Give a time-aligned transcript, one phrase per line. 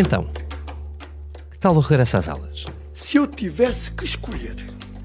[0.00, 0.28] Então,
[1.50, 2.66] que tal o regresso às aulas?
[2.94, 4.54] Se eu tivesse que escolher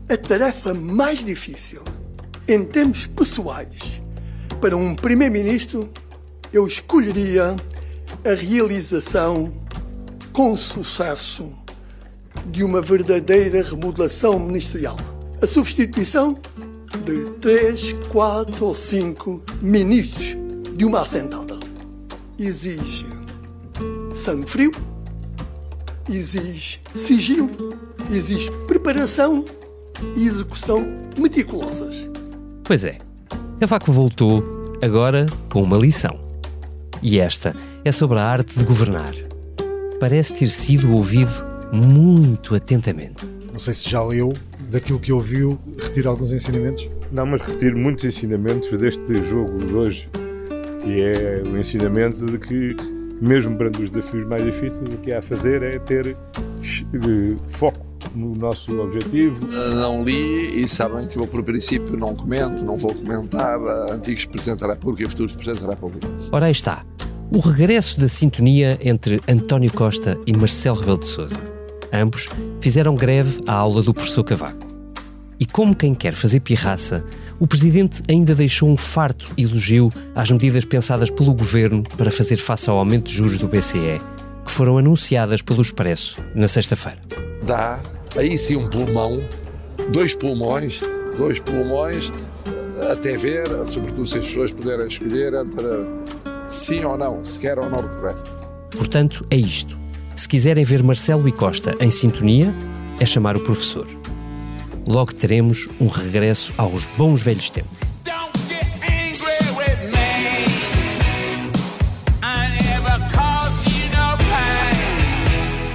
[0.07, 1.81] a tarefa mais difícil
[2.47, 4.03] em termos pessoais
[4.61, 5.89] para um primeiro-ministro,
[6.53, 7.55] eu escolheria
[8.23, 9.51] a realização
[10.31, 11.51] com sucesso
[12.51, 14.97] de uma verdadeira remodelação ministerial.
[15.41, 16.37] A substituição
[17.03, 20.37] de três, quatro ou cinco ministros
[20.77, 21.57] de uma assentada.
[22.37, 23.22] Exige
[24.13, 24.71] sangue frio,
[26.09, 27.49] exige sigilo,
[28.11, 29.45] exige preparação
[30.15, 30.85] e execução
[31.17, 32.09] meticulosas.
[32.63, 32.97] Pois é,
[33.59, 34.43] Cavaco voltou
[34.81, 36.19] agora com uma lição.
[37.01, 39.13] E esta é sobre a arte de governar.
[39.99, 41.31] Parece ter sido ouvido
[41.71, 43.25] muito atentamente.
[43.51, 44.33] Não sei se já leu,
[44.69, 46.87] daquilo que ouviu, retira alguns ensinamentos?
[47.11, 50.09] Não, mas retiro muitos ensinamentos deste jogo de hoje,
[50.83, 52.75] que é o ensinamento de que,
[53.21, 57.93] mesmo perante os desafios mais difíceis, o que há a fazer é ter eh, foco
[58.15, 59.47] no nosso objetivo.
[59.47, 63.59] Não li e sabem que eu, por princípio, não comento, não vou comentar
[63.91, 66.07] antigos Presidentes da República e futuros Presidentes da República.
[66.31, 66.85] Ora, aí está.
[67.31, 71.39] O regresso da sintonia entre António Costa e Marcelo Rebelo de Sousa.
[71.91, 74.67] Ambos fizeram greve à aula do professor Cavaco.
[75.39, 77.03] E como quem quer fazer pirraça,
[77.43, 82.69] o presidente ainda deixou um farto elogio às medidas pensadas pelo governo para fazer face
[82.69, 83.99] ao aumento de juros do BCE,
[84.45, 86.99] que foram anunciadas pelo Expresso na sexta-feira.
[87.45, 87.81] Dá
[88.15, 89.19] aí sim um pulmão,
[89.91, 90.81] dois pulmões,
[91.17, 92.13] dois pulmões,
[92.89, 95.67] até ver, sobretudo se as pessoas puderem escolher entre
[96.47, 98.15] sim ou não, se quer ou não recorrer.
[98.71, 99.77] Portanto, é isto.
[100.15, 102.53] Se quiserem ver Marcelo e Costa em sintonia,
[103.01, 103.85] é chamar o professor.
[104.85, 107.77] Logo teremos um regresso aos bons velhos tempos.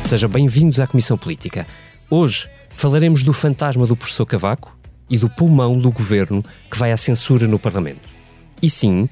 [0.04, 1.66] Sejam bem-vindos à Comissão Política.
[2.10, 4.76] Hoje falaremos do fantasma do professor Cavaco
[5.08, 8.08] e do pulmão do governo que vai à censura no Parlamento.
[8.62, 9.08] E sim,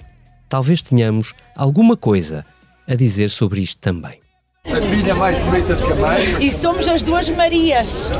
[0.49, 2.45] talvez tenhamos alguma coisa
[2.87, 4.26] a dizer sobre isto também.
[4.69, 6.37] A filha mais bonita do que a mãe.
[6.41, 8.11] E somos as duas Marias.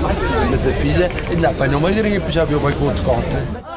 [0.51, 3.77] Mas a filha ainda apanha uma gripe, já viu bem quanto conta.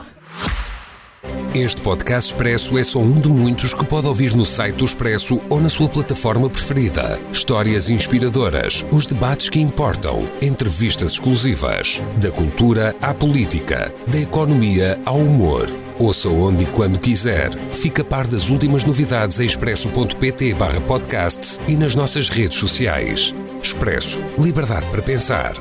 [1.54, 5.42] Este podcast Expresso é só um de muitos que pode ouvir no site do Expresso
[5.50, 7.20] ou na sua plataforma preferida.
[7.32, 12.02] Histórias inspiradoras, os debates que importam, entrevistas exclusivas.
[12.18, 15.89] Da cultura à política, da economia ao humor.
[16.02, 17.52] Ouça onde e quando quiser.
[17.76, 23.36] Fica a par das últimas novidades em expresso.pt barra podcasts e nas nossas redes sociais.
[23.62, 24.22] Expresso.
[24.40, 25.56] Liberdade para pensar.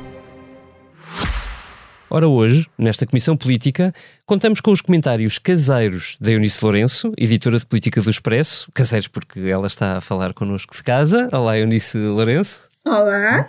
[2.08, 3.92] Ora, hoje, nesta Comissão Política,
[4.24, 8.70] contamos com os comentários caseiros da Eunice Lourenço, editora de Política do Expresso.
[8.72, 11.28] Caseiros porque ela está a falar connosco de casa.
[11.32, 12.70] Olá, Eunice Lourenço.
[12.86, 13.48] Olá.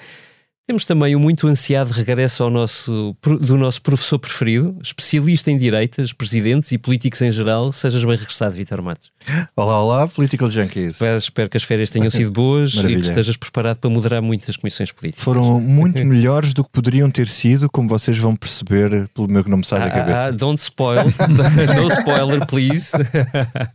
[0.69, 6.13] Temos também o muito ansiado regresso ao nosso, do nosso professor preferido, especialista em direitas,
[6.13, 7.71] presidentes e políticos em geral.
[7.71, 9.09] Sejas bem regressado, Vitor Matos.
[9.55, 10.91] Olá, olá, Political Junkies.
[10.91, 14.57] Espero, espero que as férias tenham sido boas e que estejas preparado para moderar muitas
[14.57, 15.23] comissões políticas.
[15.23, 19.49] Foram muito melhores do que poderiam ter sido, como vocês vão perceber pelo meu que
[19.49, 20.25] não me sai da cabeça.
[20.25, 21.01] Ah, don't spoil.
[21.81, 22.91] no spoiler, please.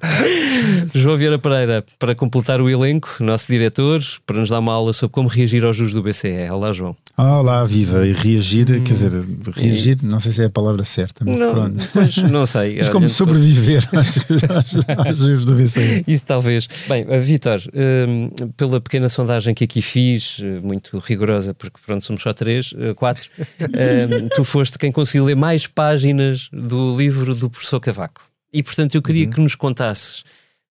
[0.94, 5.12] João Vieira Pereira, para completar o elenco, nosso diretor, para nos dar uma aula sobre
[5.12, 6.49] como reagir aos juros do BCE.
[6.53, 6.84] Olá, João.
[7.17, 8.05] Olá, viva.
[8.06, 8.83] E reagir, hum.
[8.83, 9.12] quer dizer,
[9.55, 11.89] reagir, não sei se é a palavra certa, mas não, pronto.
[11.93, 12.78] Pois, não sei.
[12.78, 16.05] mas como sobreviver aos juros do BCE.
[16.09, 16.69] Isso talvez.
[16.89, 17.61] Bem, Vitor,
[18.09, 22.75] um, pela pequena sondagem que aqui fiz, eh, muito rigorosa, porque pronto, somos só três,
[22.77, 23.31] eh, quatro,
[23.61, 28.23] um, tu foste quem conseguiu ler mais páginas do livro do professor Cavaco.
[28.53, 29.31] E portanto eu queria uhum.
[29.31, 30.25] que nos contasses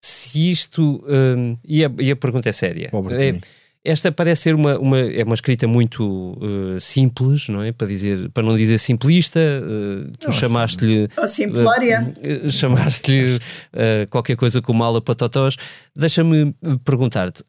[0.01, 1.03] se isto.
[1.63, 2.89] E, a, e, a, pergunta é séria.
[3.11, 3.39] É,
[3.84, 7.72] esta parece ser uma, uma, é uma escrita muito uh, simples, não é?
[7.72, 11.07] Para, dizer, para não dizer simplista, uh, tu chamaste-lhe.
[11.18, 12.13] Ou simplória.
[12.18, 13.39] Uh, chamaste-lhe
[14.10, 15.56] qualquer coisa como ala para totós.
[15.95, 16.54] Deixa-me
[16.86, 17.44] perguntar-te.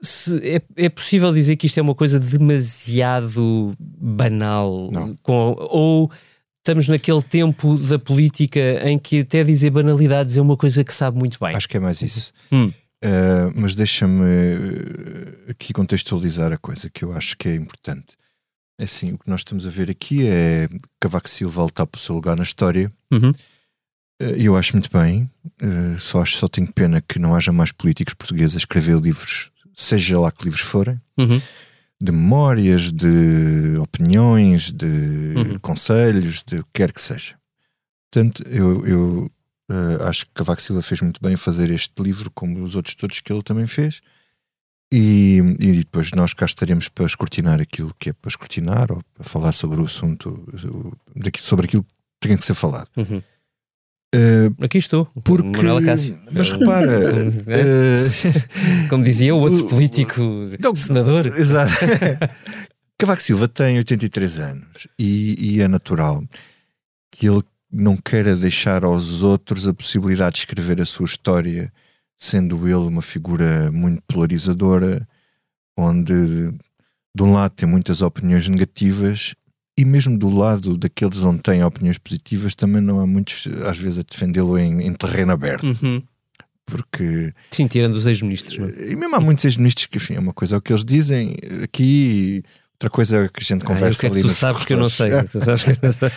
[0.00, 4.90] Se é, é possível dizer que isto é uma coisa demasiado banal?
[5.22, 6.10] Com, ou
[6.58, 11.18] estamos naquele tempo da política em que até dizer banalidades é uma coisa que sabe
[11.18, 11.56] muito bem?
[11.56, 12.32] Acho que é mais isso.
[12.52, 12.70] Hum.
[13.04, 18.16] Uh, mas deixa-me eh, aqui contextualizar a coisa que eu acho que é importante.
[18.78, 20.68] É assim, o que nós estamos a ver aqui é
[20.98, 22.90] Cavaco Silva para o seu lugar na história.
[23.12, 23.28] Uhum.
[24.22, 25.30] Uh, eu acho muito bem.
[25.62, 29.50] Uh, só acho só tenho pena que não haja mais políticos portugueses a escrever livros,
[29.74, 31.38] seja lá que livros forem, uhum.
[32.00, 35.58] de memórias, de opiniões, de uhum.
[35.60, 37.36] conselhos, de o que quer que seja.
[38.10, 39.30] Portanto, eu, eu
[39.70, 43.20] Uh, acho que Cavaco Silva fez muito bem fazer este livro, como os outros todos
[43.20, 44.00] que ele também fez.
[44.92, 49.24] E, e depois nós cá estaremos para escrutinar aquilo que é para escrutinar ou para
[49.24, 50.46] falar sobre o assunto,
[51.40, 52.88] sobre aquilo que tem que ser falado.
[52.96, 53.22] Uhum.
[54.14, 56.16] Uh, Aqui estou, porque, Manuela Cássio.
[56.30, 60.20] mas repara, uh, Como dizia o outro político
[60.60, 61.26] Não, senador.
[61.26, 61.72] Exato.
[62.96, 66.22] Cavaco Silva tem 83 anos e, e é natural
[67.10, 67.42] que ele
[67.74, 71.72] não queira deixar aos outros a possibilidade de escrever a sua história,
[72.16, 75.06] sendo ele uma figura muito polarizadora,
[75.76, 76.14] onde
[77.16, 79.34] de um lado tem muitas opiniões negativas
[79.76, 83.98] e mesmo do lado daqueles onde tem opiniões positivas também não há muitos às vezes
[83.98, 86.00] a defendê-lo em, em terreno aberto Uhum.
[86.66, 88.56] porque Sim, tirando os ex-ministros.
[88.58, 88.92] é?
[88.92, 91.34] e mesmo há muitos ex-ministros que, enfim, é uma coisa é o que eles dizem
[91.62, 92.42] aqui,
[92.74, 94.78] outra coisa que a gente Ah, conversa que é que ali tu sabes que eu
[94.78, 95.10] não sei?
[95.30, 96.10] Tu sabes que eu não sei.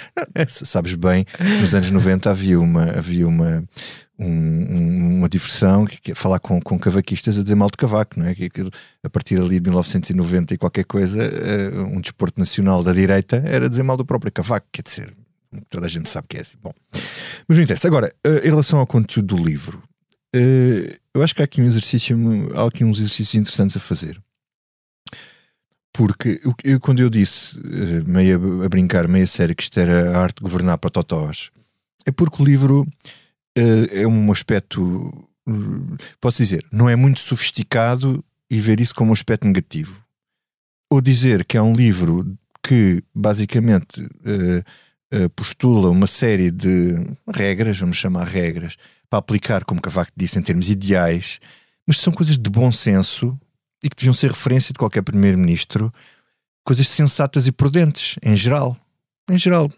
[0.47, 1.25] Sabes bem,
[1.61, 3.63] nos anos 90 havia uma, havia uma,
[4.19, 8.19] um- um- uma diversão que, que falar com, com cavaquistas a dizer mal de cavaco,
[8.19, 8.35] não é?
[8.35, 8.71] Que aquilo,
[9.03, 13.69] a partir ali de 1990 e qualquer coisa, eh, um desporto nacional da direita era
[13.69, 15.13] dizer mal do próprio cavaco, quer dizer,
[15.69, 16.57] toda a gente sabe que é assim.
[16.61, 16.71] Bom,
[17.47, 17.87] mas não interessa.
[17.87, 19.81] Agora, eh, em relação ao conteúdo do livro,
[20.35, 22.17] eh, eu acho que há aqui um exercício,
[22.55, 24.19] há aqui uns exercícios interessantes a fazer.
[25.97, 30.15] Porque eu, quando eu disse, eh, meio a, brincar, meio a sério, que isto era
[30.15, 31.49] a arte de governar para totós,
[32.05, 32.87] é porque o livro
[33.57, 35.51] eh, é um aspecto, eh,
[36.21, 40.03] posso dizer, não é muito sofisticado e ver isso como um aspecto negativo.
[40.89, 44.63] Ou dizer que é um livro que basicamente eh,
[45.09, 46.95] eh, postula uma série de
[47.33, 48.77] regras, vamos chamar regras,
[49.09, 51.39] para aplicar, como Cavaco disse, em termos ideais,
[51.87, 53.39] mas são coisas de bom senso
[53.83, 55.91] e que deviam ser referência de qualquer primeiro-ministro,
[56.63, 58.77] coisas sensatas e prudentes, em geral.
[59.29, 59.69] Em geral.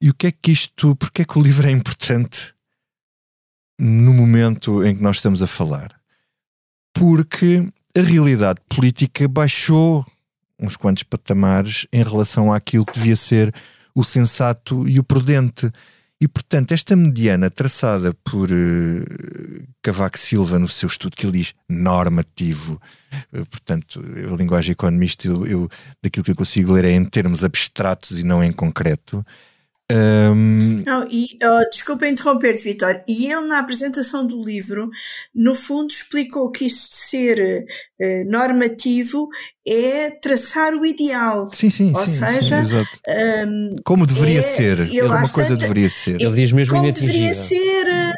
[0.00, 2.54] E o que é que isto, porque é que o livro é importante
[3.78, 5.98] no momento em que nós estamos a falar?
[6.92, 7.66] Porque
[7.96, 10.04] a realidade política baixou
[10.58, 13.54] uns quantos patamares em relação àquilo que devia ser
[13.94, 15.70] o sensato e o prudente.
[16.24, 21.52] E, portanto, esta mediana traçada por eh, Cavaco Silva no seu estudo que ele diz
[21.68, 22.80] normativo,
[23.30, 25.68] eh, portanto, a linguagem economista, eu, eu-
[26.02, 29.22] daquilo que eu consigo ler é em termos abstratos e não em concreto.
[29.92, 33.02] Ahm, Não, e oh, desculpa interromper-te, Vitor.
[33.06, 34.88] E ele, na apresentação do livro,
[35.34, 37.66] no fundo, explicou que isso de ser
[38.00, 39.28] eh, normativo
[39.66, 41.46] é traçar o ideal.
[41.52, 42.88] sim, sim, Ou sim, sim, seja, exato.
[43.46, 46.18] hum, Como deveria é- ser, ele como uma coisa deveria ser.
[46.20, 47.16] Ele diz mesmo como inatingível.
[47.18, 48.12] deveria ser eh,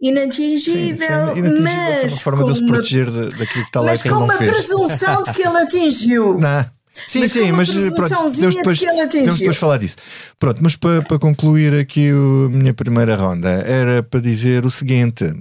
[0.00, 3.80] inatingível, Sim, inatingível, mas uma forma de com se uma, proteger da- daquilo que está
[3.80, 4.50] lá e mas que com ele não uma fez.
[4.50, 6.38] presunção de que ele atingiu.
[6.38, 6.79] Não.
[7.06, 9.96] Sim, Mas sim, mas pronto, presunçãozinha podemos de depois, podemos depois falar disso.
[10.38, 15.24] Pronto, mas para, para concluir aqui a minha primeira ronda, era para dizer o seguinte: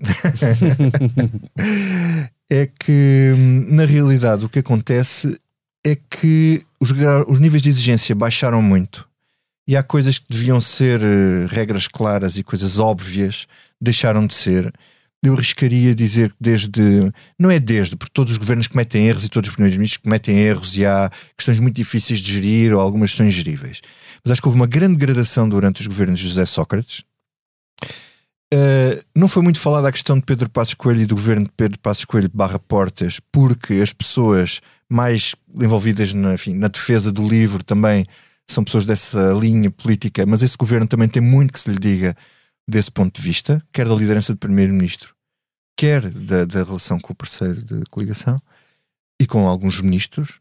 [2.49, 3.35] é que
[3.67, 5.37] na realidade o que acontece
[5.85, 6.91] é que os,
[7.27, 9.09] os níveis de exigência baixaram muito
[9.69, 13.45] e há coisas que deviam ser eh, regras claras e coisas óbvias
[13.79, 14.73] deixaram de ser.
[15.21, 17.11] Eu arriscaria dizer que desde.
[17.37, 20.77] Não é desde, porque todos os governos cometem erros e todos os primeiros-ministros cometem erros
[20.77, 23.81] e há questões muito difíceis de gerir ou algumas questões geríveis.
[24.23, 27.03] Mas acho que houve uma grande gradação durante os governos de José Sócrates.
[28.51, 31.51] Uh, não foi muito falada a questão de Pedro Passos Coelho e do governo de
[31.55, 37.27] Pedro Passos Coelho barra Portas, porque as pessoas mais envolvidas na, enfim, na defesa do
[37.27, 38.07] livro também
[38.49, 42.15] são pessoas dessa linha política, mas esse governo também tem muito que se lhe diga
[42.69, 45.13] desse ponto de vista, quer da liderança do primeiro-ministro,
[45.75, 48.37] quer da, da relação com o parceiro de coligação
[49.19, 50.39] e com alguns ministros.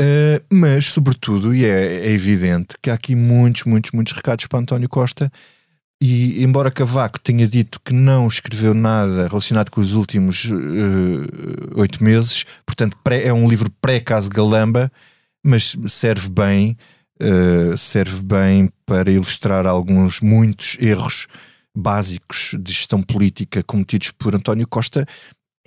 [0.00, 4.58] Uh, mas, sobretudo, e é, é evidente que há aqui muitos, muitos, muitos recados para
[4.58, 5.32] António Costa.
[6.02, 12.04] E embora Cavaco tenha dito que não escreveu nada relacionado com os últimos uh, oito
[12.04, 14.92] meses, portanto pré, é um livro pré-caso Galamba,
[15.42, 16.76] mas serve bem,
[17.22, 21.26] uh, serve bem para ilustrar alguns, muitos erros
[21.76, 25.06] básicos de gestão política cometidos por António Costa,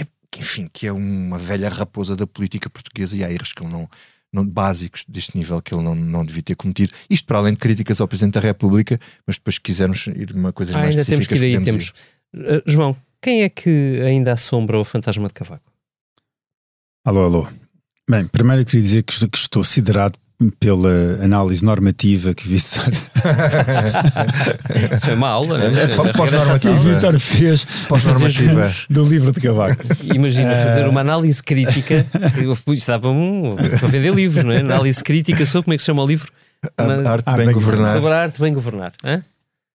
[0.02, 0.06] é,
[0.38, 3.88] enfim, que é uma velha raposa da política portuguesa e há erros que ele não,
[4.34, 6.94] não, básicos deste nível que ele não, não devia ter cometido.
[7.10, 10.52] Isto para além de críticas ao Presidente da República, mas depois se quisermos ir uma
[10.52, 11.94] coisa Ah, mais ainda temos que ir aí, temos.
[12.34, 15.72] Uh, João, quem é que ainda assombra o fantasma de Cavaco?
[17.06, 17.48] Alô, alô.
[18.10, 20.18] Bem, primeiro eu queria dizer que estou, que estou siderado
[20.60, 22.94] pela análise normativa que Vitor
[24.96, 25.84] Isso é uma aula, não é?
[25.84, 26.74] É, pós- pós-normativa.
[26.74, 28.72] que Vitor fez Pós-normativa.
[28.90, 29.84] do livro de Cavaco.
[30.04, 32.06] Imagina fazer uma análise crítica.
[32.88, 34.60] Dá para, um, para vender livros, não é?
[34.60, 36.32] Análise crítica sobre como é que se chama o livro?
[36.78, 37.94] A, a arte Ah, de bem bem governar.
[37.96, 38.94] Sobre a arte de bem governar.
[39.04, 39.22] hã?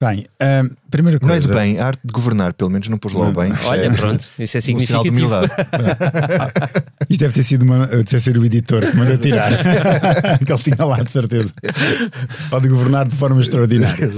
[0.04, 1.48] Bem, a primeira Não é coisa.
[1.48, 3.52] de bem, a arte de governar, pelo menos não pôs lá o bem.
[3.64, 5.16] Olha, É pronto, isso é um sinal de significativo.
[5.16, 5.52] humildade.
[7.08, 9.50] Isto deve ter sido uma, deve sido o editor que mandou tirar.
[10.44, 11.52] que ele tinha lá, de certeza.
[12.50, 14.08] Pode governar de forma extraordinária.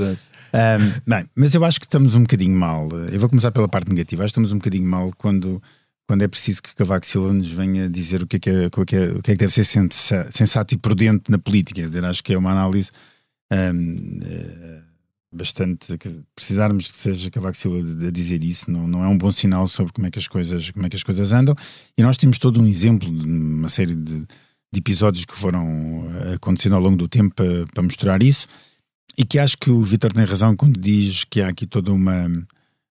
[0.55, 2.89] Um, bem, mas eu acho que estamos um bocadinho mal.
[3.13, 4.23] Eu vou começar pela parte negativa.
[4.25, 5.63] Acho que estamos um bocadinho mal quando,
[6.09, 8.85] quando é preciso que Cavaco Silva nos venha dizer o que é que, é, o
[8.85, 11.81] que, é, o que, é que deve ser sensa- sensato e prudente na política.
[11.81, 12.91] Quer dizer, acho que é uma análise
[13.53, 14.07] um,
[15.37, 15.97] bastante.
[15.99, 19.69] que precisarmos que seja Cavaco Silva a dizer isso não, não é um bom sinal
[19.69, 21.55] sobre como é, que as coisas, como é que as coisas andam.
[21.97, 26.35] E nós temos todo um exemplo de uma série de, de episódios que foram eh,
[26.35, 28.49] acontecendo ao longo do tempo para, para mostrar isso.
[29.17, 32.29] E que acho que o Vitor tem razão quando diz que há aqui toda uma.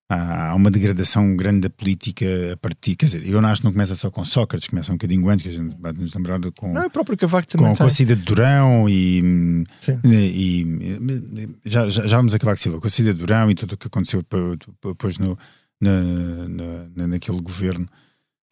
[0.08, 2.94] Há uma degradação grande da política a partir.
[2.94, 5.42] Quer dizer, eu não acho que não começa só com Sócrates, começa um bocadinho antes,
[5.42, 7.90] que a gente vai nos lembrar com, Não, o próprio Cavaco também com, com a
[7.90, 9.64] saída de Durão e,
[10.04, 13.54] e, e- já, já, já vamos a Cavaco Silva, com a saída de Durão e
[13.56, 14.22] tudo o que aconteceu
[14.80, 15.36] depois- no,
[15.80, 17.88] na, na- na- naquele governo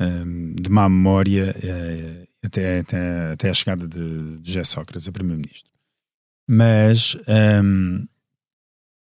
[0.02, 5.12] hum, de má memória eh, até, até, até a chegada de, de José Sócrates, a
[5.12, 5.70] primeiro-ministro.
[6.50, 7.16] Mas
[7.62, 8.04] hum,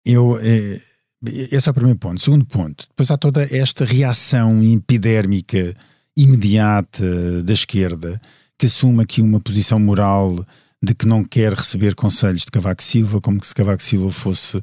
[0.05, 0.39] eu.
[0.43, 0.81] eh,
[1.25, 2.21] esse é o primeiro ponto.
[2.21, 5.75] Segundo ponto, depois há toda esta reação epidérmica
[6.17, 8.21] imediata da esquerda
[8.59, 10.45] que assume aqui uma posição moral
[10.83, 14.61] de que não quer receber conselhos de Cavaco Silva, como se Cavaco Silva fosse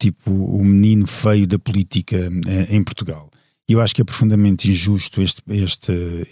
[0.00, 3.30] tipo o menino feio da política eh, em Portugal.
[3.68, 6.26] E eu acho que é profundamente injusto este, este,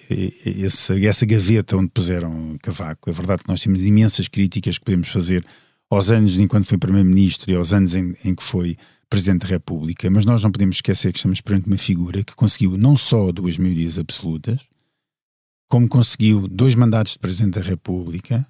[0.45, 3.11] esse, essa gaveta onde puseram Cavaco.
[3.11, 5.45] É verdade que nós temos imensas críticas que podemos fazer
[5.90, 8.76] aos anos enquanto foi Primeiro-Ministro e aos anos em, em que foi
[9.09, 12.77] Presidente da República, mas nós não podemos esquecer que estamos perante uma figura que conseguiu
[12.77, 14.59] não só duas maiorias absolutas,
[15.69, 18.47] como conseguiu dois mandatos de Presidente da República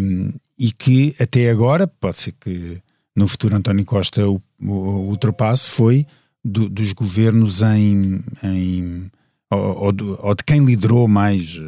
[0.00, 2.80] um, e que até agora, pode ser que
[3.16, 6.06] no futuro António Costa o, o, o ultrapasse, foi
[6.44, 8.20] do- dos governos em.
[8.42, 9.10] em
[9.50, 11.58] ou, ou ou de quem liderou mais,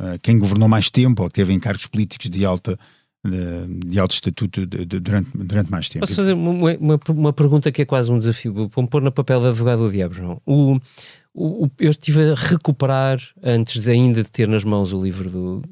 [0.00, 2.78] eh, quem governou mais tempo, ou teve encargos políticos de alta.
[3.22, 6.00] De, alto estatuto de- de- durante, durante mais tempo.
[6.06, 8.68] Posso fazer uma, uma, uma pergunta que é quase um desafio?
[8.72, 10.40] Vou pôr no papel de advogado do diabo, João.
[10.46, 10.78] O,
[11.34, 15.62] o, eu estive a recuperar, antes de ainda de ter nas mãos o livro do.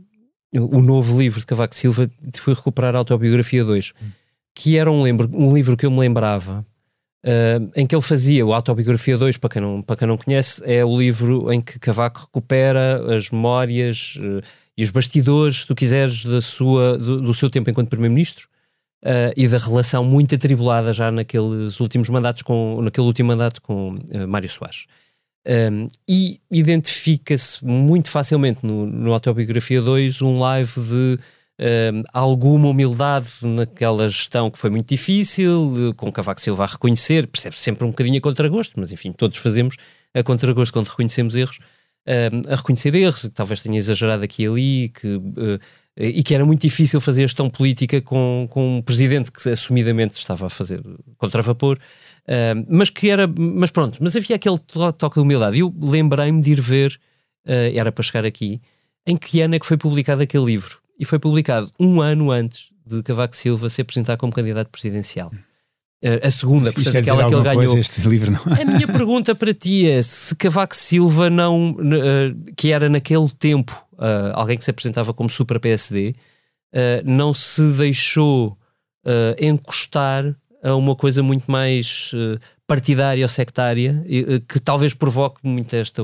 [0.55, 3.93] O novo livro de Cavaco Silva, fui recuperar a Autobiografia 2,
[4.55, 6.65] que era um, lembro, um livro que eu me lembrava,
[7.25, 10.63] ah, em que ele fazia o Autobiografia 2, para quem, não, para quem não conhece,
[10.65, 14.41] é o livro em que Cavaco recupera as memórias eh,
[14.79, 18.49] e os bastidores, se tu quiseres, da sua, do, do seu tempo enquanto Primeiro-Ministro.
[19.05, 23.95] Uh, e da relação muito atribulada já naqueles últimos mandatos com naquele último mandato com
[23.95, 24.87] uh, Mário Soares.
[25.47, 31.19] Um, e identifica-se muito facilmente no, no Autobiografia 2 um live de
[31.61, 37.59] um, alguma humildade naquela gestão que foi muito difícil, com Cavaco Silva a reconhecer, percebe
[37.59, 39.77] sempre um bocadinho a contragosto, mas enfim, todos fazemos
[40.15, 41.59] a contragosto quando reconhecemos erros,
[42.51, 45.61] a reconhecer erros, que talvez tenha exagerado aqui e ali, que uh,
[46.01, 50.47] e que era muito difícil fazer gestão política com, com um presidente que assumidamente estava
[50.47, 50.81] a fazer
[51.17, 55.59] contra vapor, uh, mas que era, mas pronto, mas havia aquele to- toque de humildade.
[55.59, 56.99] Eu lembrei-me de ir ver,
[57.47, 58.61] uh, era para chegar aqui,
[59.07, 60.79] em que ano é que foi publicado aquele livro?
[60.99, 65.31] E foi publicado um ano antes de Cavaco Silva se apresentar como candidato presidencial.
[66.23, 67.75] A segunda, portanto, aquela que ele ganhou.
[68.31, 73.29] não A minha pergunta para ti é se Cavaco Silva não, eh, que era naquele
[73.31, 76.15] tempo eh, alguém que se apresentava como super PSD,
[76.73, 78.57] eh, não se deixou
[79.41, 82.13] encostar a uma coisa muito mais
[82.67, 84.05] partidária ou sectária,
[84.47, 86.03] que talvez provoque muito esta.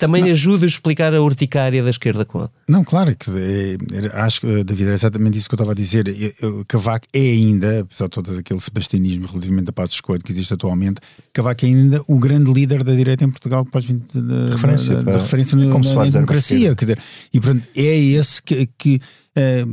[0.00, 2.48] Também ajuda a explicar a urticária da esquerda com ele.
[2.68, 3.76] Não, claro, é que é,
[4.20, 6.08] acho que, David, era exatamente isso que eu estava a dizer.
[6.08, 10.32] Eu- eu- Cavaco é ainda, apesar de todo aquele sebastianismo relativamente a Passos Coelho que
[10.32, 11.00] existe atualmente,
[11.32, 15.00] Cavaco é ainda o grande líder da direita em Portugal 20 de, de- Referência, de-
[15.00, 15.12] de pá.
[15.18, 16.74] referência É no- como na, na para democracia.
[16.74, 16.98] Quer dizer,
[17.32, 18.68] e portanto é esse que.
[18.78, 19.00] que
[19.36, 19.64] eh,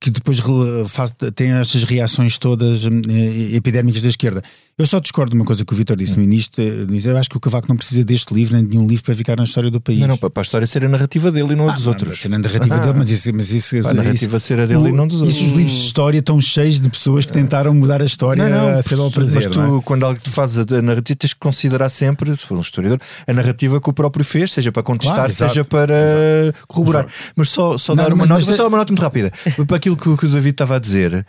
[0.00, 0.38] que depois
[0.86, 4.42] faz, tem estas reações todas eh, epidérmicas da esquerda.
[4.78, 6.52] Eu só discordo de uma coisa que o Vitor disse no início.
[6.58, 9.12] eh, Eu acho que o Cavaco não precisa deste livro, nem de nenhum livro para
[9.16, 9.98] ficar na história do país.
[9.98, 11.90] Não, não, para para a história ser a narrativa dele e não a dos Ah,
[11.90, 12.10] outros.
[12.10, 12.78] Não, ser a narrativa Ah.
[12.78, 13.28] dele, mas isso.
[13.34, 15.50] Mas isso Pá, a narrativa isso- ser a dele e não dos Isso os outros.
[15.58, 18.82] livros de história estão cheios de pessoas que tentaram mudar a história Não, não, a
[18.82, 19.34] ser ao prazer.
[19.34, 19.82] mas tu, não é?
[19.82, 23.32] quando algo te faz a, narrativa, tens que considerar sempre, se for um historiador, a
[23.32, 27.04] narrativa que o próprio fez, seja para contestar, Claro, exato, seja para corroborar.
[27.34, 29.32] Mas só, só dar uma nota, só uma nota muito rápida
[29.66, 31.26] para aquilo que, o- que o David estava a dizer.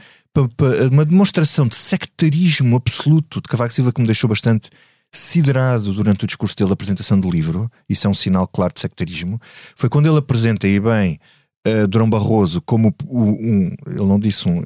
[0.92, 4.70] Uma demonstração de sectarismo absoluto de Cavaco Silva que me deixou bastante
[5.12, 8.80] siderado durante o discurso dele da apresentação do livro, isso é um sinal claro de
[8.80, 9.42] sectarismo,
[9.75, 11.20] foi quando ele apresenta, e bem,
[11.68, 14.63] uh, Durão Barroso como o, um, ele não disse um, uh,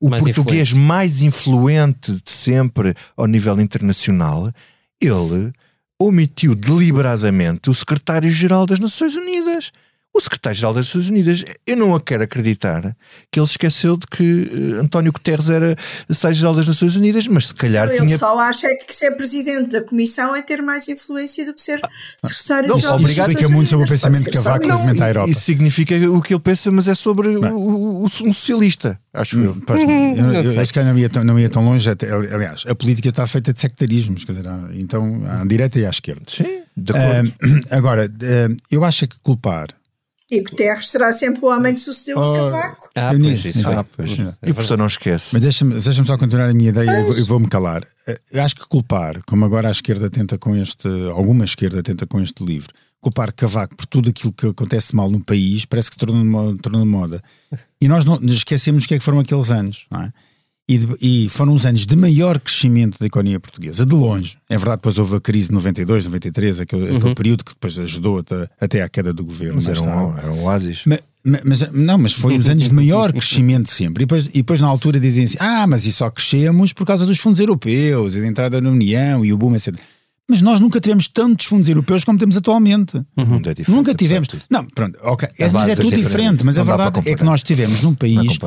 [0.00, 0.86] o Mais português influente.
[0.86, 4.52] mais influente de sempre ao nível internacional,
[5.00, 5.52] ele
[6.00, 9.72] omitiu deliberadamente o secretário-geral das Nações Unidas.
[10.14, 12.94] O secretário-geral das Nações Unidas, eu não a quero acreditar
[13.30, 15.74] que ele esqueceu de que eh, António Guterres era
[16.06, 18.18] secretário-geral das Nações Unidas, mas se calhar Ele tinha.
[18.18, 21.80] só acha é que ser presidente da comissão é ter mais influência do que ser
[22.22, 25.30] secretário Isso isso explica muito sobre o pensamento de Cavaco relativamente à Europa.
[25.30, 29.56] Isso significa o que ele pensa, mas é sobre o- o- um socialista, acho eu.
[29.66, 29.92] Pois não.
[30.12, 30.60] Eu, eu sei.
[30.60, 31.88] acho que não ia, tão, não ia tão longe.
[31.88, 35.86] Até, aliás, a política está feita de sectarismos, quer dizer, há- então à direita e
[35.86, 36.22] à esquerda.
[36.28, 37.32] Sim, de acordo.
[37.40, 39.68] Ah, agora, ah, eu acho que culpar.
[40.34, 42.88] E Guterres será sempre o homem que sucedeu o Oh, Cavaco.
[42.96, 43.68] Ah, pois, isso.
[43.68, 44.18] Ah, pois.
[44.18, 45.28] É E o professor não esquece.
[45.34, 47.82] Mas deixa-me deixa só continuar a minha ideia e eu vou- eu vou-me calar.
[48.08, 52.18] Eh, acho que culpar, como agora a esquerda tenta com este, alguma esquerda tenta com
[52.18, 55.98] este livro, culpar Cavaco por tudo aquilo que acontece mal no país, parece que se
[56.06, 57.22] tornou de tornou moda.
[57.78, 60.12] E nós não esquecemos o que é que foram aqueles anos, não é?
[60.68, 64.36] E, de- e foram os anos de maior crescimento da economia portuguesa, de longe.
[64.48, 68.18] É verdade, depois houve a crise de 92, 93, aquele, aquele período que depois ajudou
[68.18, 69.56] até, até à queda do governo.
[69.56, 70.84] Mas era um, era um oásis.
[70.86, 74.04] Ma- ma- Mas, não, mas foi os anos de maior crescimento sempre.
[74.04, 77.04] E depois, e depois na altura dizem assim: ah, mas e só crescemos por causa
[77.04, 79.74] dos fundos europeus e da entrada na União e o boom, etc.
[80.30, 83.02] Mas nós nunca tivemos tantos fundos europeus como temos atualmente.
[83.16, 84.28] Mundo é diferente, Nunca tivemos.
[84.28, 84.42] tudo.
[84.48, 85.28] Não, pronto, ok.
[85.38, 86.06] É, mas é é tudo diferente.
[86.06, 86.44] diferente.
[86.44, 88.38] Mas a para verdade é que nós tivemos num Não é país.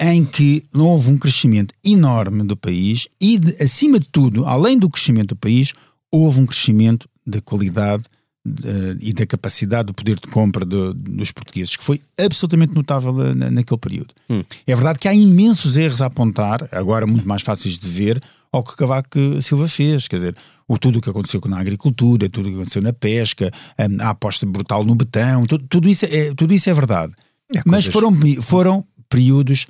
[0.00, 4.88] Em que houve um crescimento enorme do país e, de- acima de tudo, além do
[4.88, 5.72] crescimento do país,
[6.12, 8.04] houve um crescimento da qualidade
[9.00, 13.34] e da capacidade do poder de compra de- dos portugueses, que foi absolutamente notável eh,
[13.34, 14.14] na- naquele período.
[14.66, 18.62] É verdade que há imensos erros a apontar, agora muito mais fáceis de ver, ao
[18.62, 20.36] que Cavaco Silva fez, quer dizer,
[20.66, 24.10] o tudo o que aconteceu na agricultura, tudo o que aconteceu na pesca, eh, a
[24.10, 27.12] aposta brutal no betão, tudo, tudo isso, é, tudo isso é verdade.
[27.54, 29.66] Há Mas coisas- foram, foram períodos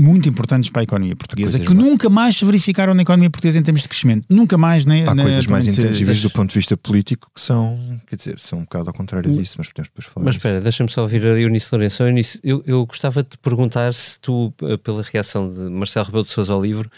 [0.00, 3.28] muito importantes para a economia portuguesa, coisas que ma- nunca mais se verificaram na economia
[3.30, 4.24] portuguesa em termos de crescimento.
[4.28, 5.06] Nunca mais, né?
[5.06, 8.38] Há na- coisas mais intangíveis das- do ponto de vista político que são, quer dizer,
[8.38, 10.24] são um bocado ao contrário disso, mas podemos depois falar.
[10.24, 10.38] Mas disso.
[10.46, 12.02] espera, deixa-me só ouvir a Eunice Lourenço.
[12.02, 16.24] Eunice, eu, eu gostava de te perguntar se tu, eh, pela reação de Marcelo Rebelo
[16.24, 16.90] de Sousa ao livro,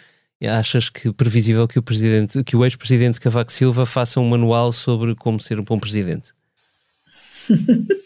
[0.49, 5.15] achas que previsível que o, presidente, que o ex-presidente Cavaco Silva faça um manual sobre
[5.15, 6.31] como ser um bom presidente?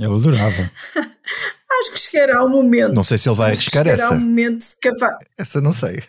[0.00, 0.70] Eu adorava.
[1.84, 2.94] Acho que chegará o momento.
[2.94, 4.14] Não sei se ele vai arriscar chegará essa.
[4.14, 5.24] o momento de Cavaco.
[5.36, 6.02] Essa não sei.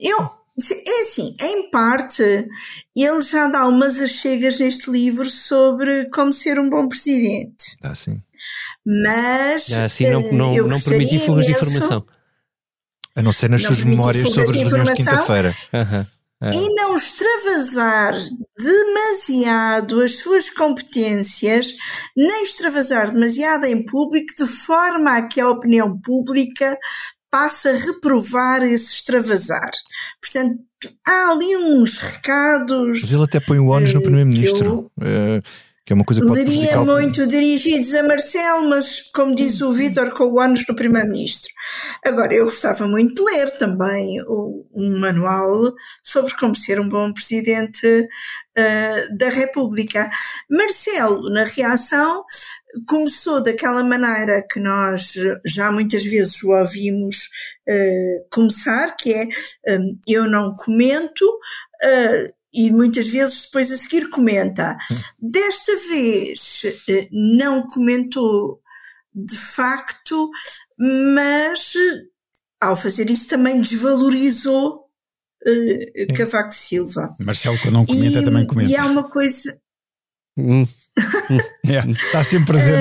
[0.00, 2.22] Eu, é assim, em parte,
[2.96, 7.76] ele já dá umas achegas neste livro sobre como ser um bom presidente.
[7.82, 8.22] Dá sim.
[8.84, 9.66] Mas.
[9.66, 12.04] Já assim não, eh, não, eu não permitir fugas de informação.
[13.16, 15.54] A não ser nas Não suas memórias sobre as reuniões de quinta-feira.
[16.44, 16.52] Aham.
[16.52, 18.14] E não extravasar
[18.58, 21.74] demasiado as suas competências,
[22.14, 26.76] nem extravasar demasiado em público, de forma a que a opinião pública
[27.30, 29.70] passe a reprovar esse extravasar.
[30.20, 30.62] Portanto,
[31.06, 33.00] há ali uns recados.
[33.00, 35.40] Mas ele até põe o ónus no eh, Primeiro-Ministro, eh,
[35.84, 39.70] que é uma coisa que pode Leria muito dirigidos a Marcelo, mas como diz o
[39.72, 41.50] Vítor, com o ónus no Primeiro-Ministro.
[42.04, 47.12] Agora, eu gostava muito de ler também o- um manual sobre como ser um bom
[47.12, 48.08] Presidente
[48.56, 50.08] eh, da República.
[50.48, 52.24] Marcelo, na reação,
[52.86, 55.12] começou daquela maneira que nós
[55.44, 57.28] já muitas vezes o ouvimos
[57.68, 59.28] eh, começar, que é
[59.66, 61.26] eh, eu não comento,
[61.82, 64.76] eh, e muitas vezes depois a seguir comenta.
[65.20, 68.60] Desta vez eh, não comentou
[69.14, 70.30] de facto,
[70.78, 71.72] mas
[72.60, 74.84] ao fazer isso também desvalorizou
[75.46, 77.08] eh, Cavaco Silva.
[77.20, 78.70] Marcelo, quando não comenta, e, também comenta.
[78.70, 79.58] e há uma coisa.
[80.36, 80.66] Hum,
[81.66, 82.76] É, está sempre presente.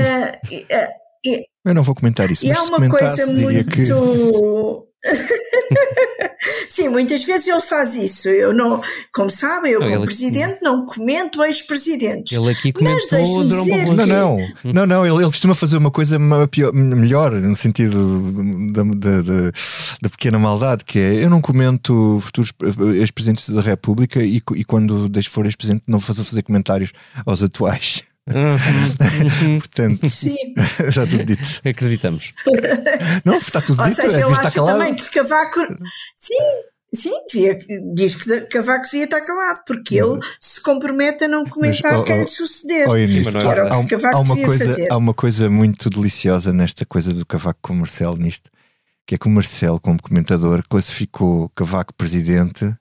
[0.70, 0.88] eh,
[1.26, 3.72] eh, Eu não vou comentar isso, e mas há uma coisa muito.
[3.72, 3.84] que.
[6.70, 8.28] Sim, muitas vezes ele faz isso.
[8.30, 8.82] Eu não,
[9.14, 12.36] como sabem, eu Não, como presidente não comento ex-presidentes.
[12.38, 13.86] ele aqui Mas comentou Durão dizer.
[13.86, 16.18] Não, não, não, não, ele, ele costuma fazer uma coisa
[16.50, 18.20] pior- melhor, no sentido
[18.72, 19.52] da, da, da-
[20.02, 22.52] da pequena maldade, que é eu não comento futuros
[22.96, 26.92] ex-presidentes da República e, e quando deixo for ex-presidente não faço fazer comentários
[27.26, 28.04] aos atuais.
[28.30, 29.58] Uhum.
[29.60, 30.36] Portanto, Sim.
[30.90, 31.62] já tudo dito.
[31.68, 32.34] Acreditamos.
[33.26, 34.80] Não, está tudo Ou dito, seja, é que acha calado.
[34.80, 35.60] também que Cavaco.
[36.16, 36.34] Sim,
[36.96, 37.60] sim, devia,
[37.94, 42.22] diz que Cavaco devia estar calado, porque ele se compromete a não comentar quem oh,
[42.24, 42.88] lhe suceder.
[42.88, 43.76] Mas não é há, verdade.
[43.76, 44.88] há- Que Cavaco há uma devia coisa, fazer.
[44.92, 48.50] há uma coisa muito deliciosa nesta coisa do Cavaco com o Marcelo nisto,
[49.06, 52.74] que é que o Marcelo, como comentador, classificou Cavaco presidente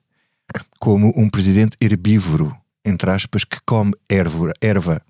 [0.79, 2.55] como um presidente herbívoro.
[2.85, 4.53] entre aspas, que come erva.
[4.61, 5.01] erva.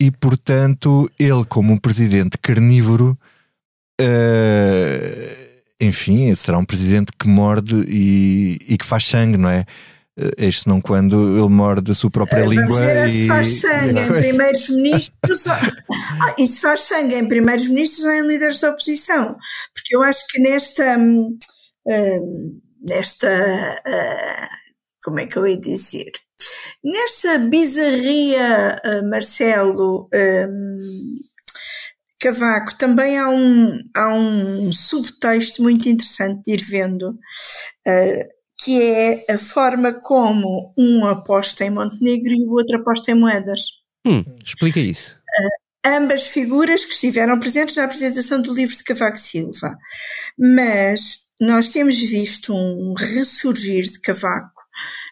[0.00, 3.18] E, portanto, ele, como um presidente carnívoro,
[4.00, 5.46] uh,
[5.80, 9.64] enfim, será um presidente que morde e, e que faz sangue, não é?
[10.38, 12.80] Este não quando ele morde a sua própria Vamos língua.
[12.80, 13.10] ver e...
[13.10, 15.46] se faz sangue em primeiros ministros.
[15.46, 19.36] ah, e se faz sangue em primeiros ministros ou em líderes da oposição.
[19.74, 20.96] Porque eu acho que nesta.
[20.98, 21.38] hum,
[21.86, 23.28] hum, nesta.
[25.04, 26.12] como é que eu ia dizer?
[26.82, 30.08] Nesta bizarria, ah, Marcelo.
[30.14, 31.18] hum,
[32.18, 39.24] Cavaco, também há um, há um subtexto muito interessante de ir vendo, uh, que é
[39.30, 43.60] a forma como um aposta em Montenegro e o outro aposta em moedas.
[44.06, 45.20] Hum, explica isso.
[45.84, 49.76] Ambas figuras que estiveram presentes na apresentação do livro de Cavaco Silva.
[50.36, 54.55] Mas nós temos visto um ressurgir de Cavaco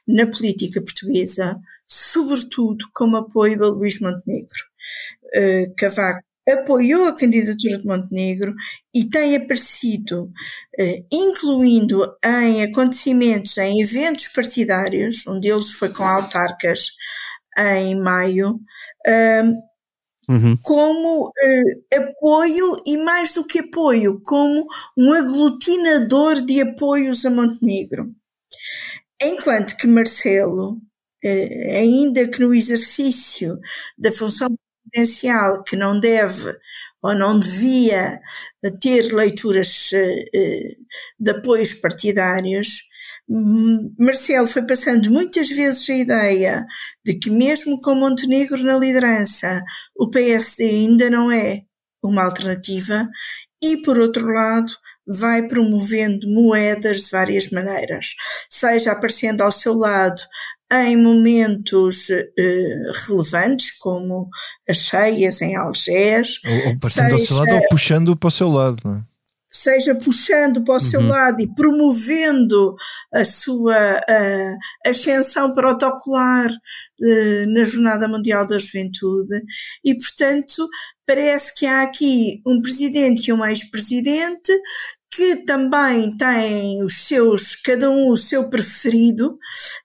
[0.07, 4.64] na política portuguesa, sobretudo como apoio a Luís Montenegro.
[5.37, 8.55] Uh, Cavaco apoiou a candidatura de Montenegro
[8.94, 10.31] e tem aparecido,
[10.79, 16.90] eh, incluindo em acontecimentos, em eventos partidários, um deles foi com autarcas
[17.59, 18.61] em maio,
[20.29, 20.57] Uhum.
[20.62, 28.11] como eh, apoio e mais do que apoio, como um aglutinador de apoios a Montenegro.
[29.24, 30.80] Enquanto que Marcelo,
[31.24, 33.58] eh, ainda que no exercício
[33.98, 34.48] da função
[34.92, 36.54] presidencial, que não deve
[37.02, 38.20] ou não devia
[38.80, 40.76] ter leituras eh, eh,
[41.18, 42.82] de apoios partidários,
[43.98, 46.66] Marcelo foi passando muitas vezes a ideia
[47.04, 49.62] de que mesmo com Montenegro na liderança,
[49.96, 51.62] o PSD ainda não é
[52.02, 53.08] uma alternativa
[53.62, 54.70] e, por outro lado,
[55.06, 58.14] vai promovendo moedas de várias maneiras,
[58.48, 60.22] seja aparecendo ao seu lado
[60.72, 64.28] em momentos eh, relevantes, como
[64.68, 68.48] as cheias em Algés, Ou, ou passando ao seu lado ou puxando para o seu
[68.48, 69.13] lado, não é?
[69.54, 71.08] Seja puxando para o seu Uhum.
[71.08, 72.74] lado e promovendo
[73.12, 74.00] a sua
[74.84, 76.50] ascensão protocolar
[77.02, 79.40] eh, na Jornada Mundial da Juventude
[79.84, 80.68] e, portanto,
[81.06, 84.52] parece que há aqui um presidente e um ex-presidente
[85.10, 89.38] que também têm os seus, cada um o seu preferido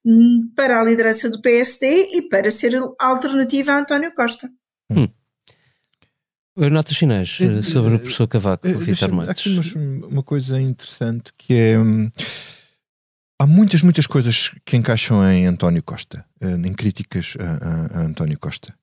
[0.03, 4.49] hum, para a liderança do PSD e para ser alternativa a António Costa.
[6.69, 9.29] Notas finais eh, sobre o professor Cavaco, Vitor deixa-me- há Matos.
[9.47, 11.79] aqui uma, uma coisa interessante que é.
[11.79, 12.09] hum,
[13.41, 18.05] Há muitas, muitas coisas que encaixam em António Costa, eh, em críticas a, a- a
[18.05, 18.73] António Costa.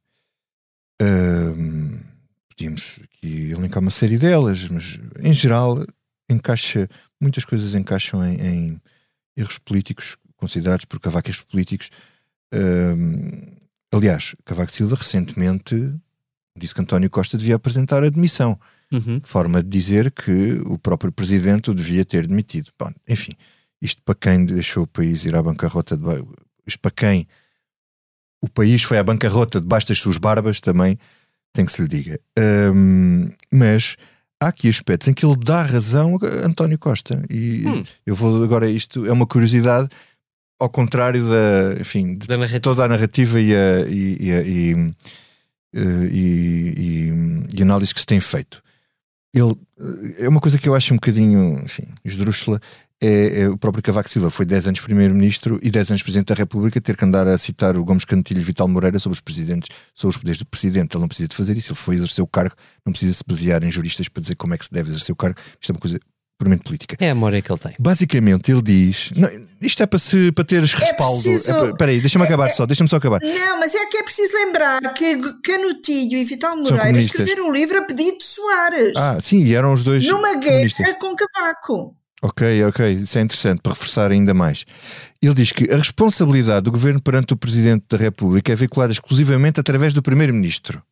[1.02, 2.00] Hum,
[2.48, 5.84] podíamos aqui elencar uma série delas, mas em geral
[6.30, 6.88] encaixa,
[7.20, 8.80] muitas coisas encaixam em, em
[9.36, 11.90] erros políticos considerados por Cavaco erros políticos.
[12.54, 13.42] Hum,
[13.92, 15.94] aliás, Cavaco Silva recentemente
[16.58, 18.58] disse que António Costa devia apresentar a demissão
[18.92, 19.20] Uhum.
[19.20, 22.70] forma de dizer que o próprio presidente o devia ter demitido.
[22.78, 23.32] Bom, enfim,
[23.82, 26.04] isto para quem deixou o país ir à bancarrota, de,
[26.66, 27.26] isto para quem
[28.40, 30.96] o país foi à bancarrota debaixo das suas barbas, também
[31.52, 32.18] tem que se lhe diga.
[32.38, 33.96] Hum, mas
[34.40, 37.20] há aqui aspectos em que ele dá razão a António Costa.
[37.28, 37.82] E Hum.
[38.06, 39.88] eu vou agora, isto é uma curiosidade,
[40.60, 44.94] ao contrário da, enfim, de Da toda a narrativa e a, e, e, a- e,
[46.10, 48.62] e- e- e análise que se tem feito.
[49.34, 49.54] Ele,
[50.18, 52.60] eh, é uma coisa que eu acho um bocadinho enfim, esdrúxula.
[53.02, 56.34] É, é o próprio Cavaco Silva foi 10 anos Primeiro-Ministro e 10 anos Presidente da
[56.34, 59.68] República ter que andar a citar o Gomes Cantilho e Vital Moreira sobre os presidentes,
[59.94, 60.94] sobre os poderes do Presidente.
[60.96, 62.54] Ele não precisa de fazer isso, ele foi exercer o cargo,
[62.86, 65.16] não precisa se basear em juristas para dizer como é que se deve exercer o
[65.16, 65.38] cargo.
[65.60, 66.00] Isto é uma coisa
[66.38, 66.96] puramente política.
[67.00, 67.74] É a memória que ele tem.
[67.78, 69.28] Basicamente, ele diz: não,
[69.60, 71.22] isto é para, se, para teres respaldo.
[71.22, 73.20] preciso- É, Espera aí, deixa-me acabar só, deixa-me só acabar.
[73.22, 77.78] Não, mas é que é preciso lembrar que Canutilho e Vital Moreira escreveram o livro
[77.78, 80.04] a pedido de Soares, Ah, sim, e eram os dois.
[80.06, 81.96] numa guerra com Cavaco.
[82.22, 84.64] Ok, ok, isso é interessante para reforçar ainda mais.
[85.22, 89.60] Ele diz que a responsabilidade do governo perante o Presidente da República é veiculada exclusivamente
[89.60, 90.82] através do Primeiro-Ministro.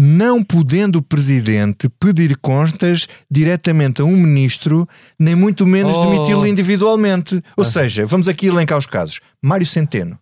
[0.00, 6.04] Não podendo o Presidente pedir contas diretamente a um Ministro, nem muito menos Oh.
[6.06, 7.42] demiti-lo individualmente.
[7.56, 9.18] Ou seja, vamos aqui elencar os casos.
[9.42, 10.16] Mário Centeno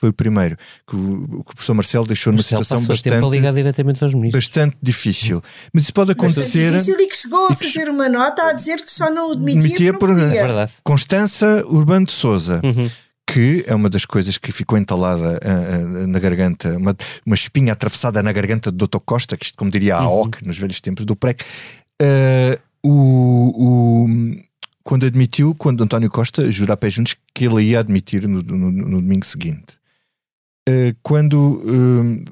[0.00, 0.56] foi o primeiro
[0.88, 4.14] que o, que o professor Marcelo deixou numa situação tempo a bastante, ligar diretamente aos
[4.14, 4.46] ministros.
[4.46, 5.42] bastante difícil.
[5.74, 6.72] Mas isso pode Bastante acontecer.
[6.72, 9.32] difícil e que chegou a e que fazer uma nota a dizer que só não
[9.32, 10.24] o demitia, Demitia por- podia.
[10.24, 10.72] É verdade.
[10.84, 12.88] Constança Urbano de Souza, Uhum.
[13.38, 17.72] Que é uma das coisas que ficou entalada ah, ah, na garganta, uma, uma espinha
[17.72, 18.98] atravessada na garganta do Dr.
[19.04, 20.22] Costa, que isto como diria a Uhum.
[20.22, 21.44] OC nos velhos tempos do PREC.
[22.02, 23.52] Ah, o,
[24.04, 24.36] o-
[24.82, 28.72] quando admitiu, quando António Costa jura a pé juntos que ele ia admitir no, no-
[28.72, 29.76] no domingo seguinte.
[30.68, 32.24] uh, quando uh,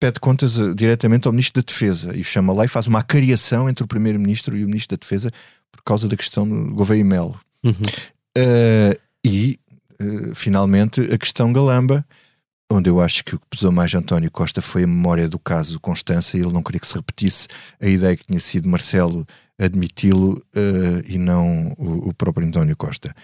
[0.00, 2.98] pede contas uh, diretamente ao Ministro da Defesa e o chama lá e faz uma
[2.98, 5.30] acariação entre o Primeiro-Ministro e o Ministro da Defesa
[5.72, 7.38] por causa da questão do Gouveia e Melo.
[7.64, 7.72] Uhum.
[9.24, 9.58] e,
[10.34, 12.04] finalmente, a questão Galamba,
[12.70, 15.80] onde eu acho que o que pesou mais António Costa foi a memória do caso
[15.80, 17.48] Constança e ele não queria que se repetisse
[17.80, 19.26] a ideia que tinha sido Marcelo
[19.58, 20.42] admiti-lo
[21.06, 23.14] e não o, o próprio António Costa.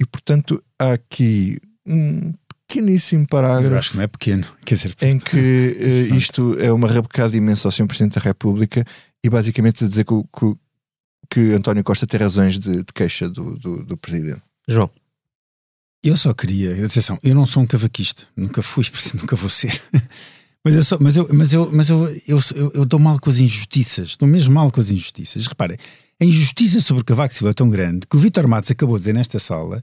[0.00, 2.32] E, portanto, há aqui um
[2.66, 3.74] pequeníssimo parágrafo.
[3.74, 7.36] Eu acho que não é pequeno, quer dizer, em que uh, isto é uma rabecada
[7.36, 7.86] imensa ao Sr.
[7.86, 8.84] Presidente da República
[9.24, 10.56] e basicamente a dizer que, que,
[11.30, 14.42] que António Costa tem razões de, de queixa do, do, do, Presidente.
[14.68, 14.90] João.
[16.06, 19.82] Eu só queria, atenção, eu não sou um cavaquista, nunca fui, nunca vou ser.
[20.64, 23.30] Mas eu, só, mas, eu, mas, eu, mas eu, eu, eu, eu dou mal com
[23.30, 25.46] as injustiças, estou mesmo mal com as injustiças.
[25.46, 25.76] Reparem,
[26.20, 29.02] a injustiça sobre o Cavaco Silva é tão grande que o Vitor Matos acabou de
[29.02, 29.82] dizer nesta sala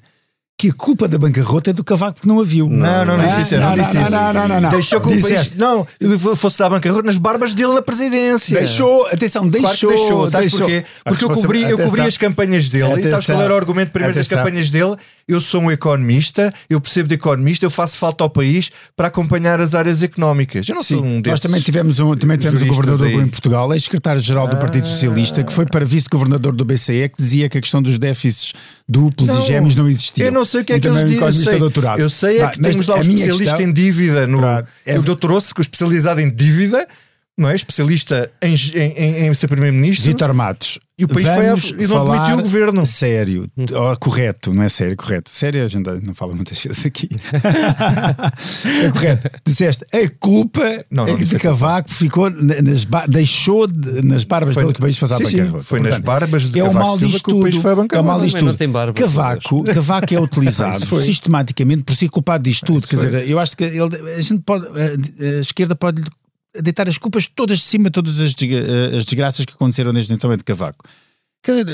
[0.58, 2.70] que a culpa da bancarrota é do Cavaco que não a viu.
[2.70, 3.58] Não, não, não, disse isso.
[3.58, 4.12] Não, disse isso.
[4.12, 5.58] Não, não, não, Deixou que o país.
[5.58, 5.88] Não,
[6.36, 8.60] fosse a bancarrota nas barbas dele na presidência.
[8.60, 9.90] Deixou, atenção, deixou.
[9.90, 10.30] Claro deixou.
[10.30, 10.86] Sabes porquê?
[11.04, 13.02] Porque eu cobri, eu cobri as campanhas dele.
[13.02, 14.96] E sabes qual era o argumento primeiro das campanhas dele?
[15.28, 19.60] Eu sou um economista, eu percebo de economista, eu faço falta ao país para acompanhar
[19.62, 20.68] as áreas económicas.
[20.68, 21.32] Eu não Sim, sou um desses.
[21.32, 23.16] Nós também tivemos um, também tivemos um governador aí.
[23.16, 27.58] em Portugal, ex-secretário-geral do Partido Socialista, que foi para vice-governador do BCE, que dizia que
[27.58, 28.54] a questão dos déficits
[28.88, 30.26] duplos não, e gêmeos não existia.
[30.26, 31.22] Eu não sei o que é que eles dizem.
[31.24, 32.00] Eu sei, doutorado.
[32.00, 34.42] eu sei é que temos lá um especialista questão, em dívida no.
[34.86, 36.88] É, o doutorou-se especializado em dívida
[37.38, 37.56] não é?
[37.56, 40.08] Especialista em, em, em ser Primeiro-Ministro.
[40.08, 40.80] Vitor Matos.
[40.96, 42.86] E o país Vamos foi a, e não demitiu o governo.
[42.86, 45.28] Sério, oh, correto, não é sério, correto.
[45.32, 47.10] Sério, a gente não fala muitas vezes aqui.
[48.86, 49.30] é correto.
[49.44, 54.74] Disseste a culpa não, não, de Cavaco ficou nas deixou de, nas barbas foi, dele
[54.74, 55.64] que o país faz a bancarrota.
[55.64, 58.04] Foi nas barbas de é Cavaco o mal tudo, que o foi a É o
[58.04, 58.94] mal disto tudo.
[58.94, 62.88] Cavaco, Cavaco é utilizado sistematicamente por ser culpado disto tudo.
[62.88, 66.04] Quer dizer, eu acho que ele, a gente pode, a, a esquerda pode
[66.62, 70.36] deitar as culpas todas de cima, todas as, eh, as desgraças que aconteceram desde então
[70.36, 70.86] de Cavaco.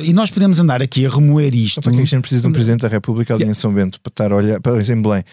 [0.03, 1.81] E nós podemos andar aqui a remoer isto.
[1.81, 4.09] Para que a gente precisa de um Presidente da República ali em São Bento para
[4.09, 5.23] estar a olhar, para, em Belém,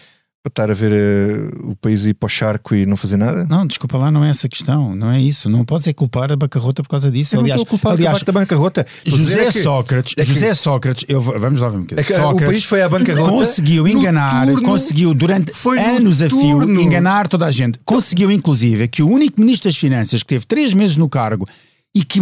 [0.43, 3.45] para estar a ver uh, o país ir para o charco e não fazer nada?
[3.45, 5.49] Não, desculpa lá, não é essa questão, não é isso.
[5.49, 7.35] Não podes é culpar a bancarrota por causa disso.
[7.35, 8.87] Eu aliás, não estou a culpar aliás, da bancarrota.
[9.05, 12.17] José é que, Sócrates, é que, José Sócrates, eu, vamos lá ver um bocadinho.
[12.17, 13.31] É o país foi à bancarrota.
[13.31, 15.51] Conseguiu enganar, turno, conseguiu durante
[15.97, 17.79] anos a fio enganar toda a gente.
[17.83, 21.47] Conseguiu, inclusive, que o único ministro das Finanças que teve três meses no cargo
[21.93, 22.19] e que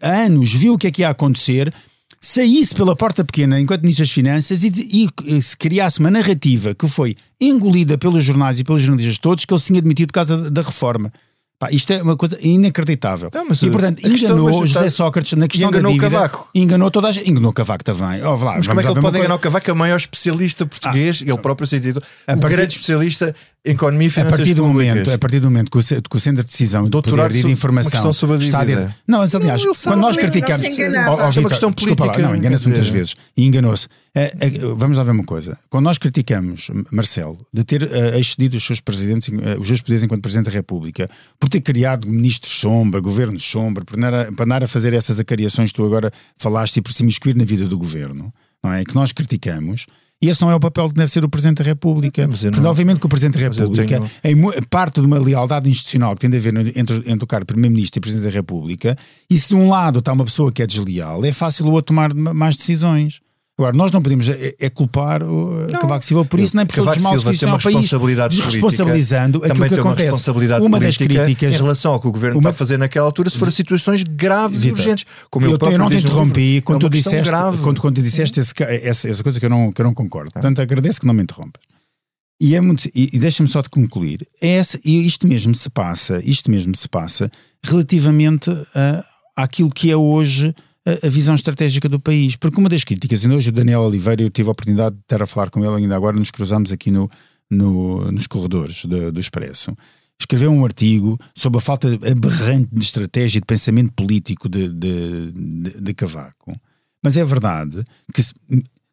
[0.00, 1.72] há anos viu o que é que ia acontecer
[2.22, 6.72] saísse pela porta pequena enquanto Ministro das Finanças e, e, e, se criasse uma narrativa
[6.72, 10.14] que foi engolida pelos jornais e pelos jornalistas todos que ele se tinha demitido por
[10.14, 11.12] causa da reforma.
[11.58, 13.30] Pá, isto é uma coisa inacreditável.
[13.32, 16.10] Não, e portanto, enganou questão, José Sócrates na questão enganou da dívida.
[16.10, 16.48] Cavaco.
[16.52, 17.30] Enganou toda a gente.
[17.30, 18.20] Enganou Cavaco também.
[18.24, 19.70] Oh, lá, mas como é que ele pode enganar o Cavaco?
[19.70, 23.32] É o maior especialista português, ah, ele próprio sentido, o partir, grande especialista
[23.64, 24.94] economia e a partir do públicas.
[24.96, 27.28] momento A partir do momento que o, que o centro de decisão e de poder
[27.30, 28.92] de informação está dentro...
[29.06, 30.66] Não, mas aliás, não, quando nós criticamos...
[30.76, 32.04] Não, oh, oh, questão política.
[32.04, 33.14] Lá, não, engana-se muitas vezes.
[33.36, 33.86] E enganou-se.
[34.14, 35.58] Uh, uh, vamos lá ver uma coisa.
[35.70, 40.22] Quando nós criticamos Marcelo de ter uh, excedido os seus presidentes, os seus poderes enquanto
[40.22, 44.62] Presidente da República, por ter criado ministros sombra, governos sombra, por andar a, por andar
[44.64, 47.78] a fazer essas acariações que tu agora falaste e por se imiscuir na vida do
[47.78, 48.84] governo, não é?
[48.84, 49.86] Que nós criticamos.
[50.22, 52.28] E esse não é o papel que deve ser o Presidente da República.
[52.28, 52.70] Porque, não...
[52.70, 54.52] obviamente, que o Presidente da República, tenho...
[54.54, 57.98] em parte de uma lealdade institucional que tem de haver entre, entre o cargo Primeiro-Ministro
[57.98, 58.96] e Presidente da República,
[59.28, 61.92] e se de um lado está uma pessoa que é desleal, é fácil o outro
[61.92, 63.20] tomar mais decisões.
[63.62, 66.74] Agora, nós não podemos é, é culpar o não, Cavaco Silva por isso, nem por
[66.74, 67.90] todos os maus que existem ao país,
[68.30, 70.06] desresponsabilizando aquilo que uma acontece.
[70.06, 72.50] Responsabilidade uma das críticas em relação ao que o governo uma...
[72.50, 75.06] está a fazer naquela altura, se forem situações graves e urgentes.
[75.30, 77.30] Como eu, eu, eu não te interrompi quando, é tu disseste,
[77.62, 80.30] quando, quando tu disseste esse, essa, essa, coisa que eu não, que eu não concordo.
[80.30, 80.40] Ah.
[80.40, 81.62] Portanto, agradeço que não me interrompas.
[82.40, 84.26] E, é muito, e, e deixa-me só de concluir.
[84.40, 87.30] É essa, e isto mesmo se passa, isto mesmo se passa
[87.64, 89.04] relativamente a,
[89.36, 90.52] àquilo que é hoje
[90.84, 92.36] a, visão estratégica do país.
[92.36, 95.22] Porque uma das críticas, e hoje o Daniel Oliveira, eu tive a oportunidade de estar
[95.22, 97.08] a falar com ele ainda agora, nos cruzamos aqui no,
[97.50, 99.74] no nos corredores do, do Expresso.
[100.20, 105.32] Escreveu um artigo sobre a falta aberrante de estratégia e de pensamento político de, de,
[105.32, 106.54] de, de Cavaco.
[107.02, 107.82] Mas é verdade
[108.14, 108.22] que,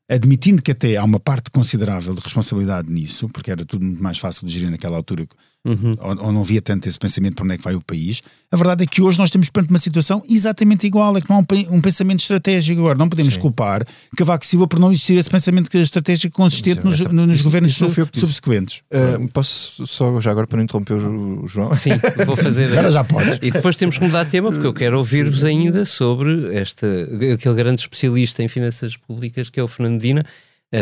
[0.10, 4.17] admitindo que até há uma parte considerável de responsabilidade nisso, porque era tudo muito mais
[4.17, 5.28] fácil de gerir naquela altura
[5.65, 5.93] uhum.
[6.00, 8.22] ou, não havia tanto esse pensamento para onde é que vai o país.
[8.52, 11.38] A verdade é que hoje nós estamos perante uma situação exatamente igual, é que não
[11.38, 12.80] há um, um pensamento estratégico.
[12.80, 13.41] Agora, não podemos Sim.
[13.41, 13.86] culpar
[14.17, 18.82] Cavaco Silva por não existir esse pensamento estratégico consistente nos, essa, nos governos subsequentes.
[18.91, 21.74] Uh, posso só, já agora para não interromper o João?
[21.74, 21.91] Sim,
[22.26, 22.72] vou fazer.
[22.74, 23.39] agora já pode.
[23.41, 26.86] E depois temos que mudar de tema, porque eu quero ouvir-vos ainda sobre este,
[27.34, 30.26] aquele grande especialista em finanças públicas que é o Fernando Dina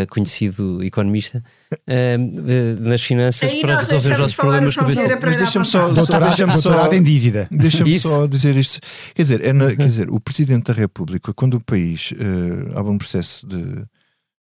[0.10, 1.42] conhecido economista,
[1.74, 6.54] uh, nas finanças Aí para resolver os nossos problemas com Mas deixa-me só, Doutorado, deixa-me
[6.62, 7.48] só, doutorado em dívida.
[7.50, 8.80] Deixa-me só dizer isto.
[9.16, 12.92] Quer dizer, é na- quer dizer, o Presidente da República, quando o país eh, abre
[12.92, 13.86] um processo de,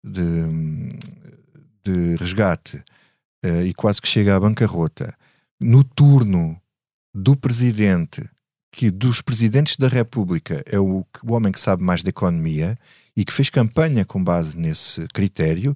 [0.03, 0.89] de,
[1.84, 2.81] de resgate
[3.43, 5.13] eh, e quase que chega à bancarrota,
[5.60, 6.60] no turno
[7.13, 8.27] do Presidente,
[8.71, 12.77] que dos Presidentes da República é o, que- o homem que sabe mais da economia
[13.15, 15.75] e que fez campanha com base nesse critério,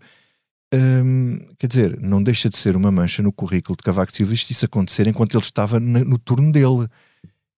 [0.74, 4.52] hum, quer dizer, não deixa de ser uma mancha no currículo de Cavaco Silva isto
[4.52, 6.88] isso acontecer enquanto ele estava no turno dele.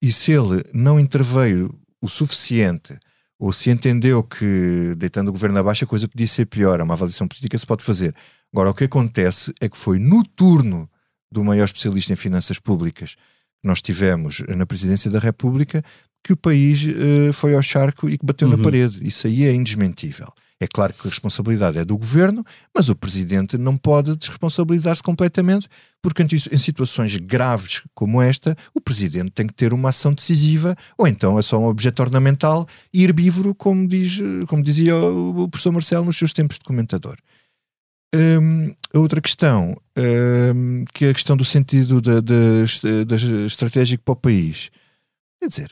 [0.01, 2.97] E se ele não interveio o suficiente,
[3.41, 6.93] ou se entendeu que, deitando o governo abaixo, a coisa podia ser pior, é uma
[6.93, 8.13] avaliação política se pode fazer.
[8.53, 10.87] Agora, o que acontece é que foi no turno
[11.31, 15.83] do maior especialista em finanças públicas que nós tivemos na presidência da República
[16.23, 18.61] que o país eh, foi ao charco e que bateu na Uhum.
[18.61, 18.99] parede.
[19.05, 20.31] Isso aí é indesmentível.
[20.59, 25.67] É claro que a responsabilidade é do governo, mas o presidente não pode desresponsabilizar-se completamente,
[26.03, 31.07] porque em situações graves como esta, o presidente tem que ter uma ação decisiva, ou
[31.07, 36.05] então é só um objeto ornamental e herbívoro, como, diz, como dizia o professor Marcelo
[36.05, 37.17] nos seus tempos de comentador.
[38.13, 43.15] Hum, a outra questão, hum, que é a questão do sentido da, da, da
[43.47, 44.69] estratégico para o país.
[45.41, 45.71] Quer dizer,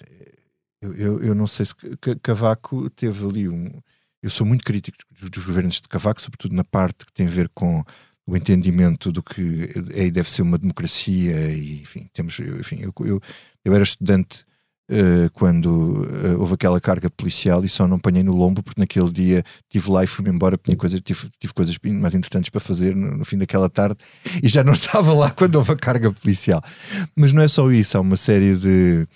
[0.81, 3.69] eu, eu, eu não sei se Ca- Cavaco teve ali um.
[4.21, 7.49] Eu sou muito crítico dos, governos de Cavaco, sobretudo na parte que tem a ver
[7.49, 7.83] com
[8.27, 12.93] o entendimento do que é e deve ser uma democracia e enfim temos enfim eu,
[13.03, 13.19] eu,
[13.65, 14.45] eu era estudante
[14.91, 19.11] eh, quando eh, houve aquela carga policial e só não apanhei no lombo porque naquele
[19.11, 22.95] dia estive lá e fui-me embora tinha coisa, tive, tive coisas mais interessantes para fazer
[22.95, 23.97] no, no fim daquela tarde
[24.43, 26.61] e já não estava lá quando houve a carga policial
[27.15, 29.07] mas não é só isso, há uma série de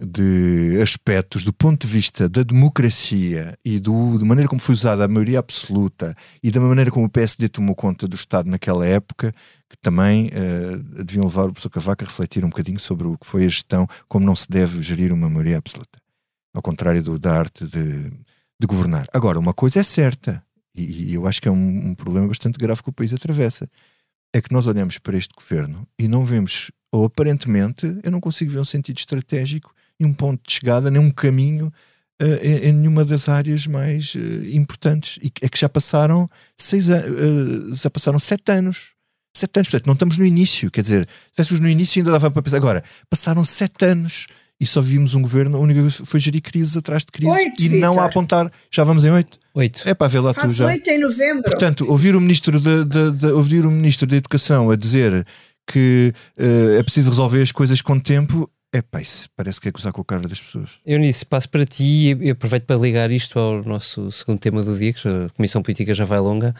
[0.00, 5.04] de aspectos do ponto de vista da democracia e do, da maneira como foi usada
[5.04, 9.32] a maioria absoluta e da maneira como o PSD tomou conta do Estado naquela época,
[9.68, 13.26] que também eh, deviam levar o professor Cavaco a refletir um bocadinho sobre o que
[13.26, 15.98] foi a gestão, como não se deve gerir uma maioria absoluta.
[16.54, 18.10] Ao contrário do, da arte de,
[18.58, 19.06] de governar.
[19.12, 20.42] Agora, uma coisa é certa,
[20.74, 23.68] e, e eu acho que é um, um problema bastante grave que o país atravessa,
[24.32, 28.50] é que nós olhamos para este governo e não vemos, ou aparentemente, eu não consigo
[28.50, 31.70] ver um sentido estratégico e um ponto de chegada, nem um caminho
[32.20, 35.18] eh, em, em nenhuma das áreas mais eh, importantes.
[35.22, 37.02] E que- é que já passaram seis eh,
[37.74, 38.92] já passaram sete anos.
[39.36, 42.30] Sete anos, portanto, não estamos no início, quer dizer, se estivéssemos no início ainda dava
[42.32, 42.56] para pensar.
[42.56, 44.26] Agora, passaram sete anos
[44.60, 47.62] e só vimos um governo, a única coisa foi gerir crises atrás de crises Oito,
[47.62, 47.98] e não Vítor.
[48.02, 48.52] a apontar.
[48.72, 49.38] Já vamos em oito?
[49.54, 49.88] Oito.
[49.88, 50.66] É para ver lá tu Faço já.
[50.66, 51.44] oito em novembro.
[51.44, 55.24] Portanto, ouvir o ministro da, da- da- ouvir o ministro da Educação a dizer
[55.70, 59.72] que eh, é preciso resolver as coisas com tempo, é pá, isso parece que é
[59.72, 60.78] gozar com a cara das pessoas.
[60.86, 64.92] Eunice, passo para ti e aproveito para ligar isto ao nosso segundo tema do dia,
[64.92, 66.54] que a Comissão Política já vai longa,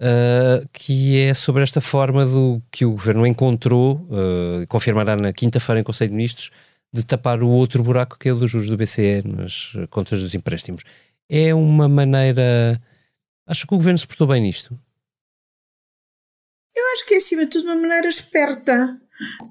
[0.00, 5.80] uh, que é sobre esta forma do que o Governo encontrou, uh, confirmará na quinta-feira
[5.80, 6.50] em Conselho de Ministros,
[6.92, 10.20] de tapar o outro buraco que é o dos juros do BCE nas uh, contas
[10.20, 10.82] dos empréstimos.
[11.28, 12.80] É uma maneira...
[13.44, 14.78] Acho que o Governo se portou bem nisto.
[16.76, 19.00] Eu acho que é, acima de tudo, uma maneira esperta,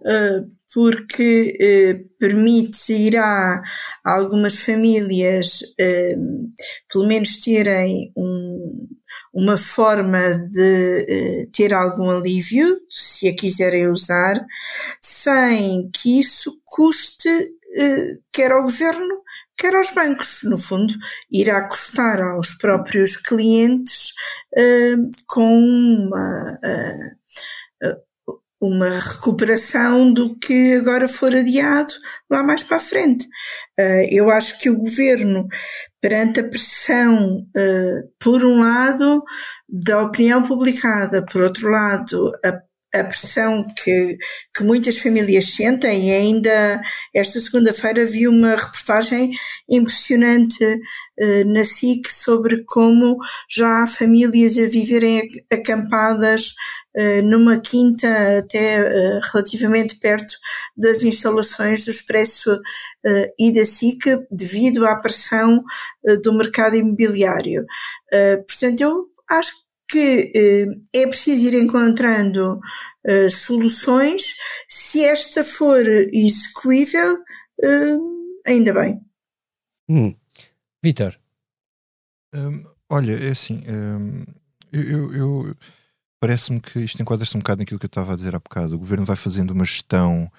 [0.06, 0.44] eh,
[0.76, 3.62] porque eh, permite ir a
[4.04, 6.18] algumas famílias, eh,
[6.92, 8.88] pelo menos, terem um-
[9.34, 10.20] uma forma
[10.52, 14.36] de eh, ter algum alívio, se a quiserem usar,
[15.02, 17.30] sem que isso custe
[17.78, 19.22] eh, quer ao governo,
[19.58, 20.42] quer aos bancos.
[20.44, 20.94] No fundo,
[21.32, 24.12] irá custar aos próprios clientes
[24.58, 24.96] eh,
[25.28, 27.12] com uma, eh,
[28.68, 31.94] uma recuperação do que agora for adiado
[32.30, 33.28] lá mais para a frente.
[33.78, 35.48] Eh, eu acho que o governo,
[36.02, 39.24] perante a pressão, eh, por um lado,
[39.68, 42.60] da opinião publicada, por outro lado, a
[43.00, 44.18] a pressão que,
[44.56, 46.82] que muitas famílias sentem, e ainda
[47.14, 49.32] esta segunda-feira vi uma reportagem
[49.70, 50.64] impressionante
[51.20, 53.18] eh, na SIC sobre como
[53.50, 56.54] já há famílias a viverem ac- acampadas
[56.96, 58.08] eh, numa quinta
[58.40, 60.36] até eh, relativamente perto
[60.76, 62.60] das instalações do Expresso
[63.40, 64.00] e da SIC
[64.32, 65.64] devido à pressão
[66.24, 67.66] do mercado imobiliário.
[68.48, 72.60] Portanto, eu acho que eh, é preciso ir encontrando
[73.06, 74.36] eh, soluções.
[74.68, 77.18] Se esta for execuível,
[77.64, 77.98] eh,
[78.48, 79.00] ainda bem.
[79.90, 80.16] Hum.
[80.84, 81.18] Vitor,
[82.34, 84.24] Hum, olha, é assim, hum,
[84.72, 85.56] eu, eu- eu-
[86.20, 88.76] parece-me que isto enquadra-se um bocado naquilo que eu estava a dizer há bocado.
[88.76, 90.30] O governo vai fazendo uma gestão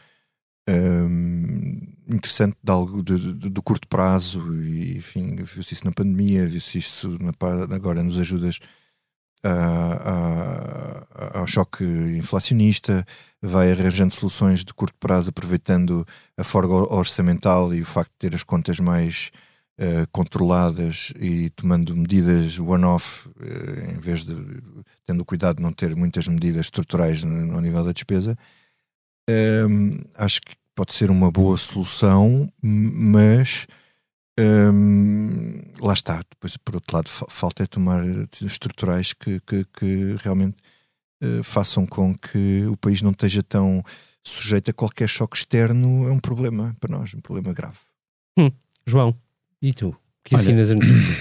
[0.69, 6.47] hum, interessante de algo de, de- do curto prazo, e enfim, viu-se isso na pandemia,
[6.47, 7.33] viu-se isso na
[7.75, 8.59] agora nos ajudas
[9.47, 13.07] a, ao choque inflacionista,
[13.41, 18.35] vai arranjando soluções de curto prazo, aproveitando a folga orçamental e o facto de ter
[18.35, 19.31] as contas mais
[19.81, 24.35] uh, controladas e tomando medidas one-off, uh, em vez de
[25.07, 28.37] tendo cuidado de não ter muitas medidas estruturais no, no nível da despesa.
[29.29, 33.67] Um, acho que pode ser uma boa solução, mas
[34.39, 36.23] um, lá está.
[36.31, 38.05] Depois, por outro lado, falta é tomar
[38.43, 40.57] estruturais que, que, que realmente
[41.23, 43.83] uh, façam com que o país não esteja tão
[44.23, 46.09] sujeito a qualquer choque externo.
[46.09, 47.79] É um problema para nós, um problema grave.
[48.39, 48.51] Hum.
[48.87, 49.17] João,
[49.63, 49.97] e tu?
[50.23, 51.17] Que ensinas a notícia?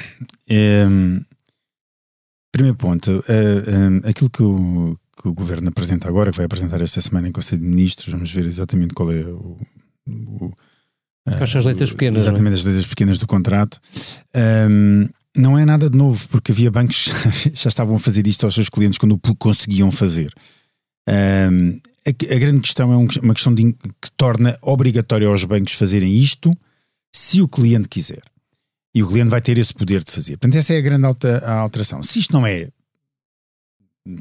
[0.49, 0.85] É,
[2.51, 6.99] primeiro ponto, uh, aquilo que o, que o governo apresenta agora, que vai apresentar esta
[6.99, 9.57] semana em Conselho de Ministros, vamos ver exatamente qual é o,
[10.07, 10.53] o
[11.25, 12.23] Quais são as letras pequenas?
[12.23, 12.27] É?
[12.27, 12.57] Exatamente, é?
[12.57, 13.79] as letras pequenas do contrato.
[14.69, 17.09] Um, não é nada de novo, porque havia bancos
[17.43, 20.31] que já estavam a fazer isto aos seus clientes quando o conseguiam fazer.
[21.09, 25.73] Um, a, a, grande questão é um, uma questão de, que torna obrigatório aos bancos
[25.73, 26.55] fazerem isto
[27.13, 28.21] se o cliente quiser.
[28.93, 30.37] E o cliente vai ter esse poder de fazer.
[30.37, 32.01] Portanto, essa é a grande alta, a alteração.
[32.01, 32.69] Se isto não é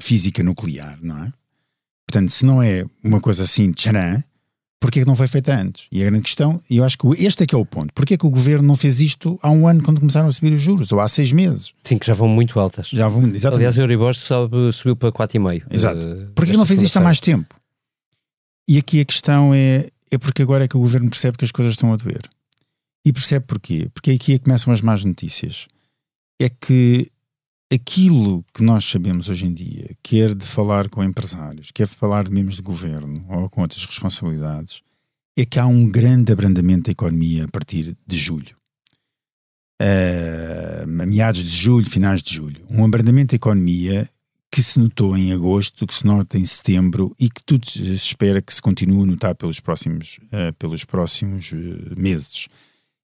[0.00, 1.32] física nuclear, não é?
[2.06, 4.22] Portanto, se não é uma coisa assim, tcharam,
[4.84, 5.86] Porquê que não foi feita antes?
[5.90, 7.90] E a grande questão, e eu acho que este é que é o ponto.
[7.94, 10.60] Porquê que o governo não fez isto há um ano quando começaram a subir os
[10.60, 10.92] juros?
[10.92, 11.72] Ou há seis meses?
[11.82, 12.88] Sim, que já vão muito altas.
[12.88, 13.46] Já vão, exatamente.
[13.46, 15.62] Aliás, o Euribor sobe, subiu para 4,5.
[15.70, 16.06] Exato.
[16.06, 17.54] Uh, Porquê que não fez isto há mais tempo?
[18.68, 21.50] E aqui a questão é, é porque agora é que o governo percebe que as
[21.50, 22.20] coisas estão a doer.
[23.06, 23.88] E percebe porquê?
[23.94, 25.66] Porque aqui é que começam as más notícias.
[26.38, 27.10] É que
[27.72, 32.24] aquilo que nós sabemos hoje em dia, quer de falar com empresários, quer de falar
[32.24, 34.82] de membros de governo ou com outras responsabilidades,
[35.36, 38.56] é que há um grande abrandamento da economia a partir de julho.
[39.82, 42.64] Uh, meados de julho, finais de julho.
[42.70, 44.08] Um abrandamento da economia
[44.50, 48.40] que se notou em agosto, que se nota em setembro e que tudo se espera
[48.40, 52.46] que se continue a notar pelos próximos, uh, pelos próximos uh, meses.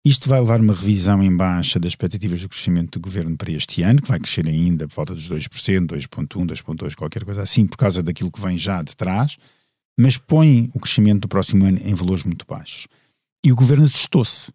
[0.05, 3.83] Isto vai levar uma revisão em baixa das expectativas do crescimento do governo para este
[3.83, 7.77] ano, que vai crescer ainda por volta dos 2%, 2,1%, 2,2%, qualquer coisa assim, por
[7.77, 9.37] causa daquilo que vem já de trás,
[9.99, 12.89] mas põe o crescimento do próximo ano em valores muito baixos.
[13.45, 14.51] E o governo assustou-se.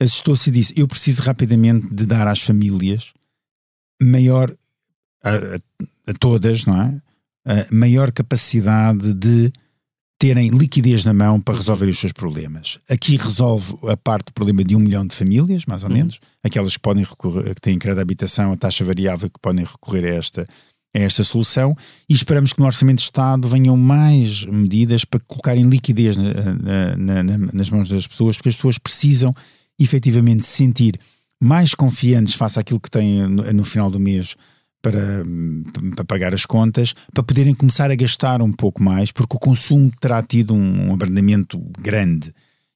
[0.00, 3.12] Assustou-se e disse: Eu preciso rapidamente de dar às famílias
[4.00, 4.52] maior,
[5.22, 7.00] a, a, a todas, não é?
[7.44, 9.52] A maior capacidade de
[10.22, 12.78] terem liquidez na mão para resolver os seus problemas.
[12.88, 15.96] Aqui resolve a parte do problema de um milhão de famílias, mais ou uhum.
[15.96, 19.64] menos, aquelas que podem recorrer, que têm crédito de habitação, a taxa variável, que podem
[19.64, 20.46] recorrer a esta,
[20.94, 21.76] a esta solução,
[22.08, 27.22] e esperamos que no Orçamento de Estado venham mais medidas para colocarem liquidez na, na,
[27.24, 29.34] na, nas mãos das pessoas, porque as pessoas precisam
[29.76, 31.00] efetivamente sentir
[31.42, 34.36] mais confiantes face àquilo que têm no, no final do mês
[34.82, 35.22] para,
[35.94, 39.90] para pagar as contas, para poderem começar a gastar um pouco mais, porque o consumo
[40.00, 42.34] terá tido um, um abrandamento grande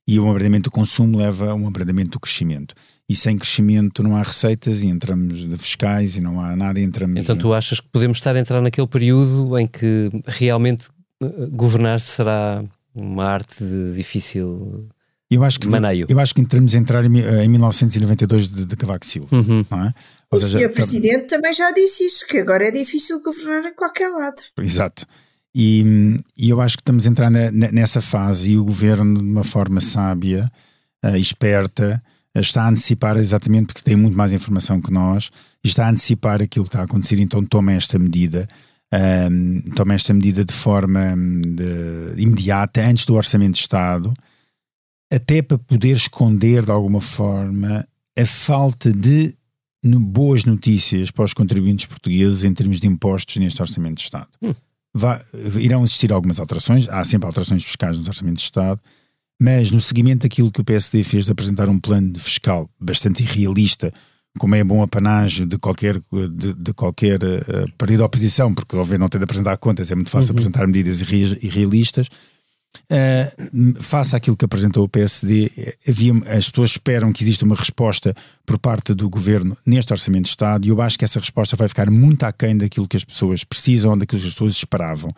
[0.09, 2.75] e um abrandamento do consumo leva a um abrandamento do crescimento.
[3.09, 6.85] E sem crescimento não há receitas e entramos de fiscais e não há nada e
[6.85, 7.21] entramos...
[7.21, 10.87] Então tu achas que podemos estar a entrar naquele período em que realmente
[11.21, 14.89] eh, governar será uma arte difícil
[15.31, 16.07] eu acho que, Maneio.
[16.09, 19.35] Eu acho que entramos a entrar em, em 1992 de, de Cavaco Silva.
[19.35, 19.64] Uhum.
[19.70, 19.95] Não é?
[20.31, 24.09] o seja, senhor Presidente também já disse isso, que agora é difícil governar em qualquer
[24.09, 24.37] lado.
[24.59, 25.07] Exato.
[25.55, 29.29] E, e eu acho que estamos a entrar na, nessa fase e o governo, de
[29.29, 30.51] uma forma sábia,
[31.03, 32.03] uh, esperta,
[32.37, 35.31] uh, está a antecipar exatamente porque tem muito mais informação que nós
[35.64, 37.18] e está a antecipar aquilo que está a acontecer.
[37.18, 38.47] Então toma esta medida.
[38.93, 44.14] Um, eh, toma esta medida de forma de, imediata, antes do Orçamento de Estado,
[45.13, 47.87] até para poder esconder de alguma forma
[48.19, 49.35] a falta de
[49.85, 54.29] boas notícias para os contribuintes portugueses em termos de impostos neste Orçamento de Estado.
[54.43, 54.55] Hum.
[54.93, 55.21] Vai,
[55.61, 58.81] irão existir algumas alterações, há sempre alterações fiscais nos Orçamentos de Estado,
[59.41, 63.93] mas no seguimento daquilo que o PSD fez de apresentar um plano fiscal bastante irrealista,
[64.39, 66.01] como é bom apanágio de qualquer,
[66.31, 69.95] de, de qualquer uh, partido da oposição, porque obviamente não tem de apresentar contas, é
[69.95, 70.37] muito fácil uhum.
[70.37, 72.09] apresentar medidas irrealistas,
[72.91, 75.51] Uh, face àquilo que apresentou o PSD,
[75.89, 78.14] havia, as pessoas esperam que exista uma resposta
[78.45, 81.68] por parte do governo neste Orçamento de Estado e eu acho que essa resposta vai
[81.68, 85.14] ficar muito aquém daquilo que as pessoas precisam, daquilo que as pessoas esperavam.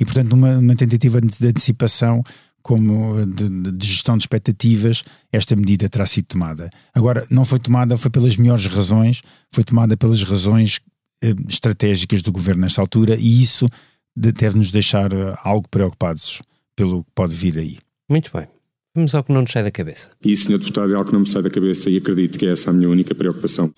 [0.00, 2.24] E, portanto, numa, numa tentativa de, antecipação,
[2.62, 6.70] como de, de, gestão de expectativas, esta medida terá sido tomada.
[6.94, 10.80] Agora, não foi tomada, foi pelas melhores razões, foi tomada pelas razões
[11.22, 13.68] eh, estratégicas do governo nesta altura e isso
[14.14, 15.10] deve nos deixar
[15.42, 16.42] algo preocupados
[16.76, 17.78] pelo que pode vir aí.
[18.08, 18.48] Muito bem.
[18.94, 20.10] Vamos ao que não nos sai da cabeça.
[20.24, 20.58] E, Sr.
[20.58, 22.72] Deputado, é algo que não me sai da cabeça e acredito que é essa a
[22.72, 23.72] minha única preocupação.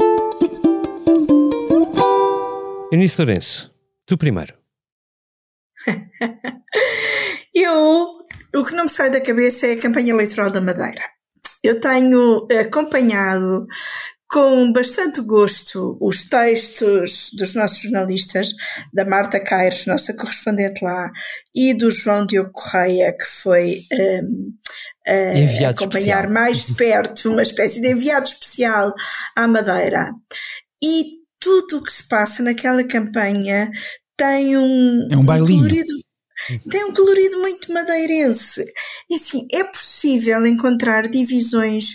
[2.91, 3.71] Eunice Lourenço,
[4.07, 4.55] tu primeiro.
[7.55, 8.19] Eu,
[8.57, 11.03] o que não me sai da cabeça é a campanha eleitoral da Madeira.
[11.63, 13.67] Eu tenho acompanhado
[14.29, 18.51] com bastante gosto os textos dos nossos jornalistas,
[18.93, 21.11] da Marta Caires, nossa correspondente lá,
[21.55, 24.53] e do João Diogo Correia, que foi um,
[25.09, 26.33] uh, acompanhar especial.
[26.33, 28.93] mais de perto uma espécie de enviado especial
[29.37, 30.13] à Madeira.
[30.83, 31.05] E
[31.39, 33.71] tudo o que se passa naquela campanha
[34.17, 36.05] tem um, é um, um colorido
[36.69, 38.65] tem um colorido muito madeirense.
[39.09, 41.95] E assim, é possível encontrar divisões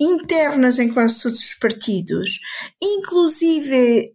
[0.00, 2.38] internas em quase todos os partidos,
[2.82, 4.12] inclusive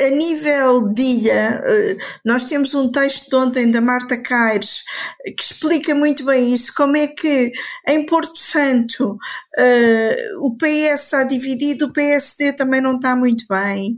[0.00, 4.82] a nível de ilha, eh, nós temos um texto de ontem da Marta Caires
[5.36, 7.52] que explica muito bem isso, como é que
[7.86, 13.96] em Porto Santo uh, o PS está dividido, o PSD também não está muito bem.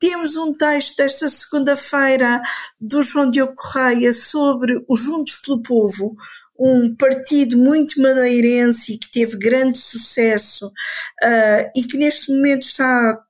[0.00, 2.42] Temos um texto desta segunda-feira
[2.80, 6.16] do João Diogo Correia sobre os Juntos pelo Povo,
[6.58, 13.22] um partido muito madeirense e que teve grande sucesso uh, e que neste momento está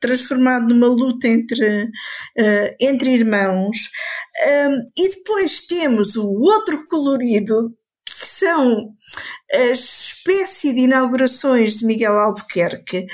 [0.00, 3.90] transformado numa luta entre, uh, entre irmãos.
[4.68, 7.76] Um, e depois temos o outro colorido
[8.14, 8.94] que são
[9.52, 13.06] a espécie de inaugurações de Miguel Albuquerque,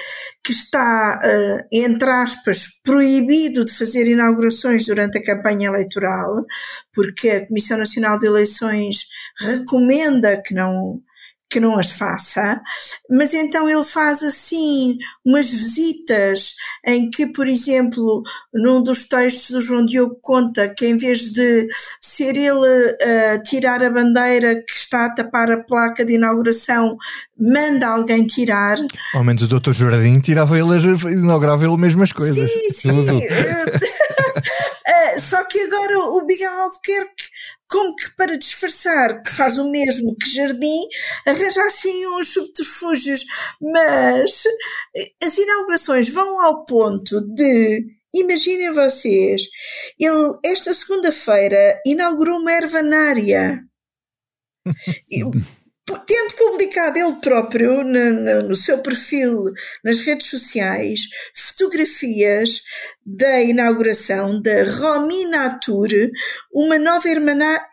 [0.44, 6.44] que está, uh, entre aspas, proibido de fazer inaugurações durante a campanha eleitoral,
[6.92, 9.07] porque a Comissão Nacional de Eleições
[9.40, 11.01] recomenda que não,
[11.49, 12.61] que não as faça,
[13.09, 18.22] mas então ele faz assim umas visitas em que, por exemplo,
[18.53, 21.68] num dos textos do João Diogo conta que em vez de
[22.01, 22.97] ser ele
[23.32, 26.97] a tirar a bandeira que está a tapar a placa de inauguração,
[27.38, 28.78] manda alguém tirar.
[29.14, 29.72] Ao menos o Dr.
[29.72, 30.76] Jardim tirava ele,
[31.12, 32.51] inaugurava ele mesmo as coisas.
[32.51, 32.88] Sim, sim.
[35.18, 37.24] só que agora o Miguel Albuquerque
[37.68, 40.86] como que para disfarçar que faz o mesmo que Jardim,
[41.26, 43.24] arranja assim uns subterfúgios.
[43.60, 44.44] Mas
[45.22, 47.84] as inaugurações vão ao ponto de.
[48.14, 49.42] Imaginem vocês,
[49.98, 53.60] ele esta segunda-feira inaugurou uma ervanária.
[55.95, 59.53] tendo publicado ele próprio no, seu perfil
[59.84, 61.03] nas redes sociais
[61.34, 62.62] fotografias
[63.05, 65.89] da inauguração da Rominatur,
[66.53, 67.09] uma nova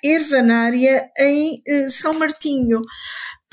[0.04, 2.82] ervanária em eh, São Martinho.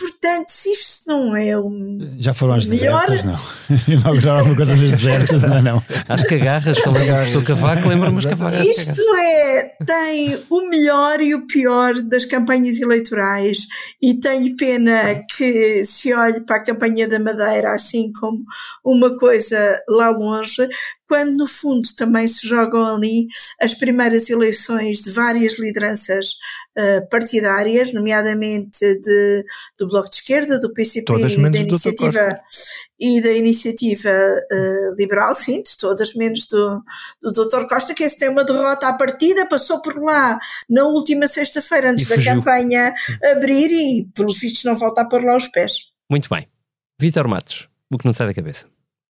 [0.01, 1.99] Portanto, se isto não é um.
[2.19, 3.07] Já foram às melhor...
[3.07, 3.39] desertas, não?
[3.87, 5.85] Inauguraram alguma coisa nas desertas, não, não.
[6.09, 8.67] Às cagarras, falando do professor Cavaco, lembra-me as cagarras.
[8.67, 13.67] Isto é, tem o melhor e o pior das campanhas eleitorais
[14.01, 18.43] e tenho pena que se olhe para a campanha da Madeira assim como
[18.83, 20.67] uma coisa lá longe,
[21.11, 23.27] quando no fundo também se jogam ali
[23.61, 26.35] as primeiras eleições de várias lideranças
[26.79, 29.45] uh, partidárias, nomeadamente de,
[29.77, 32.41] do Bloco de Esquerda, do PCP todas e da iniciativa
[32.97, 36.81] e da iniciativa uh, liberal, sim, de todas, menos do,
[37.21, 37.67] do Dr.
[37.69, 40.39] Costa, que esse tem uma derrota à partida, passou por lá
[40.69, 42.95] na última sexta-feira antes da campanha
[43.33, 45.87] abrir e, pelos vistos, não volta a pôr lá os pés.
[46.09, 46.47] Muito bem.
[47.01, 48.69] Vítor Matos, o que não sai da cabeça?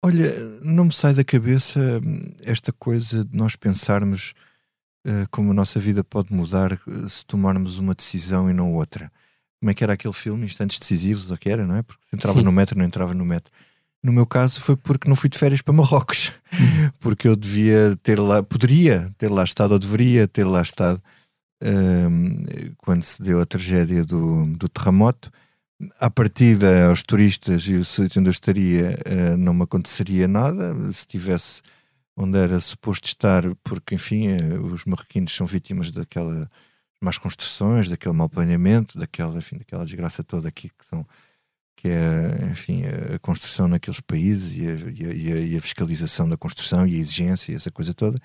[0.08, 4.34] Olha, não me sai da cabeça hum, esta coisa de nós pensarmos
[5.06, 9.12] uh, como a nossa vida pode mudar uh, se tomarmos uma decisão e não outra.
[9.60, 11.82] Como é que era aquele filme, Instantes Decisivos, ou que era, não é?
[11.82, 12.46] Porque se entrava Sim.
[12.46, 13.52] no metro, não entrava no metro.
[14.02, 16.90] No meu caso foi porque não fui de férias para Marrocos, uhum.
[17.02, 21.04] porque eu devia ter lá, poderia ter lá estado, ou deveria ter lá estado,
[21.62, 25.30] uh, quando se deu a tragédia do, do terremoto
[26.00, 30.74] à partida aos turistas e o sítio onde eu estaria uh, não me aconteceria nada.
[30.92, 31.62] Se estivesse
[32.16, 36.50] onde era suposto estar, porque enfim uh, os marroquinos são vítimas daquela
[37.02, 41.06] más construções, daquele mau planeamento, daquela, enfim, daquela desgraça toda aqui que são
[41.76, 46.36] que é enfim a construção naqueles países e a, e a, e a fiscalização da
[46.36, 48.18] construção e a exigência e essa coisa toda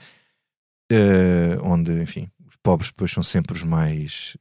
[0.90, 4.38] uh, onde enfim os pobres depois são sempre os mais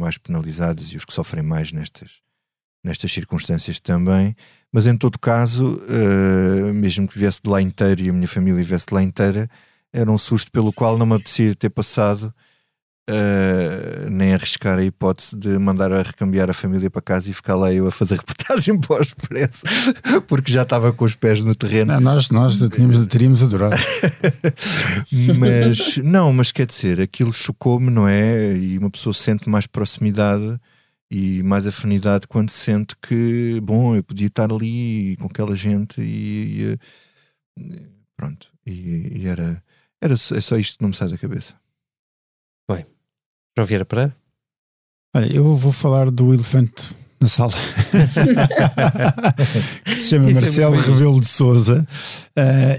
[0.00, 2.20] mais penalizados e os que sofrem mais nestas,
[2.82, 4.34] nestas circunstâncias também.
[4.72, 8.64] Mas em todo caso, uh, mesmo que viesse de lá inteiro e a minha família
[8.64, 9.48] viesse de lá inteira,
[9.92, 12.32] era um susto pelo qual não me apetecia ter passado
[13.08, 17.56] Uh, nem arriscar a hipótese de mandar a recambiar a família para casa e ficar
[17.56, 19.62] lá eu a fazer reportagem para o Expresso,
[20.28, 21.94] porque já estava com os pés no terreno.
[21.94, 23.76] Não, nós nós tínhamos, teríamos adorado.
[25.38, 28.52] mas não, mas quer dizer, aquilo chocou-me, não é?
[28.56, 30.60] E uma pessoa sente mais proximidade
[31.10, 36.78] e mais afinidade quando sente que, bom, eu podia estar ali com aquela gente e,
[37.58, 39.60] e pronto, e, e era
[40.00, 41.59] Era, é só isto que não me sai da cabeça.
[43.56, 44.16] João Vieira Pereira?
[45.14, 47.52] Olha, eu vou falar do elefante na sala.
[49.84, 51.86] Que se chama Isso é Marcelo bem Rebelo de Souza.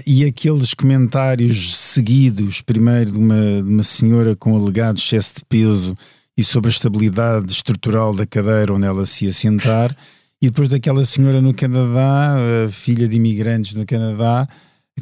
[0.06, 5.94] E aqueles comentários seguidos, primeiro de uma, de uma senhora com alegado excesso de peso
[6.36, 9.94] e sobre a estabilidade estrutural da cadeira onde ela se ia sentar,
[10.40, 12.34] e depois daquela senhora no Canadá,
[12.66, 14.48] a filha de imigrantes no Canadá,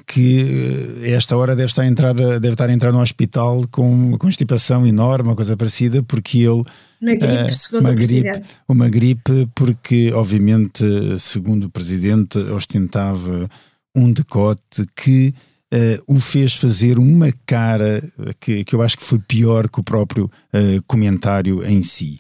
[0.06, 3.90] que eh, a esta hora deve estar, entrada, deve estar a entrar no hospital com
[3.90, 6.64] uma constipação enorme, uma coisa parecida, porque ele.
[7.00, 8.50] Uma gripe, eh, segundo uma o gripe, presidente.
[8.68, 10.84] uma gripe, porque, obviamente,
[11.18, 13.48] segundo o presidente, ostentava
[13.94, 15.34] um decote que
[15.72, 18.02] eh, o fez fazer uma cara
[18.40, 22.18] que, que eu acho que foi pior que o próprio eh, comentário em si.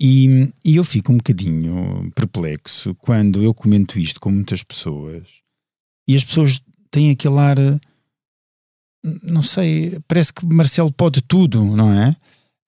[0.00, 5.42] E, e eu fico um bocadinho perplexo quando eu comento isto com muitas pessoas
[6.08, 6.60] e as pessoas
[6.92, 7.76] têm aquele ar, eh,
[9.24, 12.14] não sei, parece que Marcelo pode tudo, não é?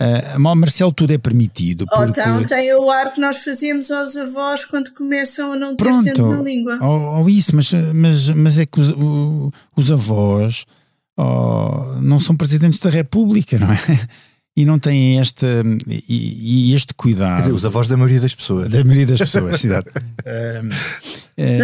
[0.03, 1.83] Uh, Marcelo tudo é permitido.
[1.83, 2.21] Ou Porque...
[2.21, 6.03] então tem o ar que nós fazíamos aos avós quando começam a não ter Pronto,
[6.03, 6.79] tempo na língua.
[6.83, 10.67] Ou, ou isso, mas, mas, mas é que os, o- os avós
[11.17, 13.79] oh, não são presidentes da República, não é?
[14.57, 15.47] E não têm esta,
[16.09, 17.37] e, e este cuidado.
[17.37, 18.69] Quer dizer, os avós da maioria das pessoas.
[18.69, 19.93] Da maioria das pessoas, exato.
[20.27, 20.71] Um,
[21.37, 21.61] eh,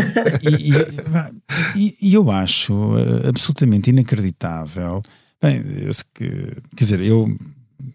[1.74, 5.02] e, e- eu acho eh, absolutamente inacreditável.
[5.40, 6.28] Bem, eu sei que,
[6.76, 7.26] quer dizer, eu,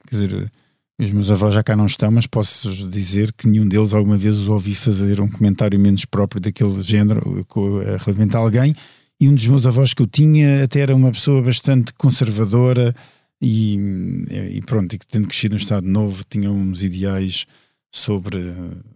[0.10, 0.52] quer dizer,
[1.00, 4.38] os meus avós já cá não estão, mas posso dizer que nenhum deles alguma vez
[4.38, 8.74] os ouvi fazer um comentário menos próprio daquele género eh, relativamente a alguém.
[9.20, 12.96] E um dos meus avós que eu tinha até era uma pessoa bastante conservadora
[13.48, 17.46] e, e pronto, e que tendo crescido no Estado Novo tinha uns ideais
[17.92, 18.40] sobre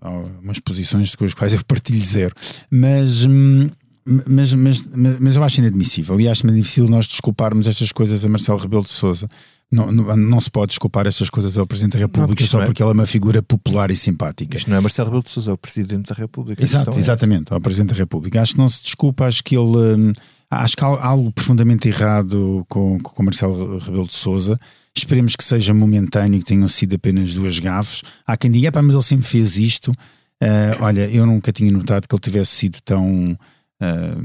[0.01, 2.33] ah, umas posições com as quais eu partilho zero.
[2.69, 3.69] Mas, hum,
[4.05, 8.29] mas, mas, mas, mas eu acho inadmissível e acho-me difícil nós desculparmos estas coisas a
[8.29, 9.29] Marcelo Rebelo de Souza.
[9.71, 12.57] Não, não, não se pode desculpar estas coisas ao Presidente da República porque isto só
[12.57, 14.57] não é- porque ele é uma figura popular e simpática.
[14.57, 16.63] Isto não é Marcelo Rebelo de Sousa, é o Presidente da República.
[16.63, 18.41] Exato, é exatamente, ao Presidente da República.
[18.41, 20.15] Acho que não se desculpa, acho que ele.
[20.49, 24.59] Acho que há algo profundamente errado com, com o Marcelo Rebelo de Souza.
[24.95, 28.01] Esperemos que seja momentâneo, que tenham sido apenas duas gafes.
[28.25, 29.93] Há quem diga, "Epá, mas ele sempre fez isto.
[30.41, 33.37] Ah, olha, eu nunca tinha notado que ele tivesse sido tão.
[33.81, 34.15] ah,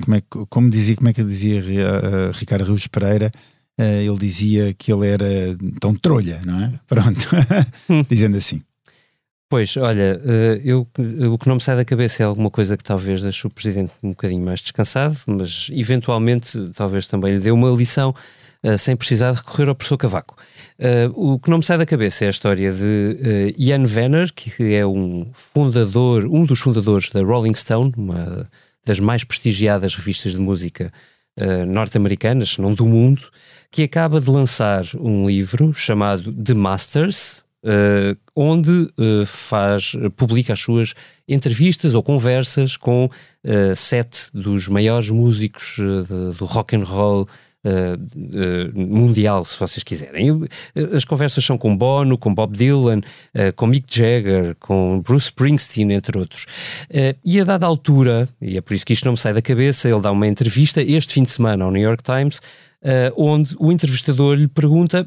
[0.00, 3.30] como, é, como dizia, como é que dizia ah, Ricardo Rios Pereira?
[3.80, 6.80] Ele dizia que ele era tão trolha, não é?
[6.88, 7.28] Pronto,
[8.10, 8.60] dizendo assim.
[9.50, 10.86] Pois, olha, eh, eu,
[11.32, 13.92] o que não me sai da cabeça é alguma coisa que talvez deixe o Presidente
[14.02, 18.14] um bocadinho mais descansado, mas eventualmente talvez também lhe dê uma lição
[18.62, 20.36] eh, sem precisar de recorrer ao professor Cavaco.
[20.78, 24.32] Eh, o que não me sai da cabeça é a história de eh, Ian Venner,
[24.34, 28.50] que é um fundador, um dos fundadores da Rolling Stone, uma
[28.84, 30.92] das mais prestigiadas revistas de música
[31.36, 33.30] eh, norte-americanas, não do mundo,
[33.70, 40.60] que acaba de lançar um livro chamado The Masters, eh, onde eh, faz, publica as
[40.60, 40.94] suas
[41.26, 43.10] entrevistas ou conversas com
[43.44, 47.26] eh, sete dos maiores músicos de- do rock and roll
[48.74, 50.44] mundial, se vocês quiserem.
[50.94, 53.00] As conversas são com Bono, com Bob Dylan,
[53.56, 56.46] com Mick Jagger, com Bruce Springsteen, entre outros.
[57.22, 59.88] E a dada altura, e é por isso que isto não me sai da cabeça,
[59.88, 62.40] ele dá uma entrevista este fim de semana ao New York Times,
[63.16, 65.06] onde o entrevistador lhe pergunta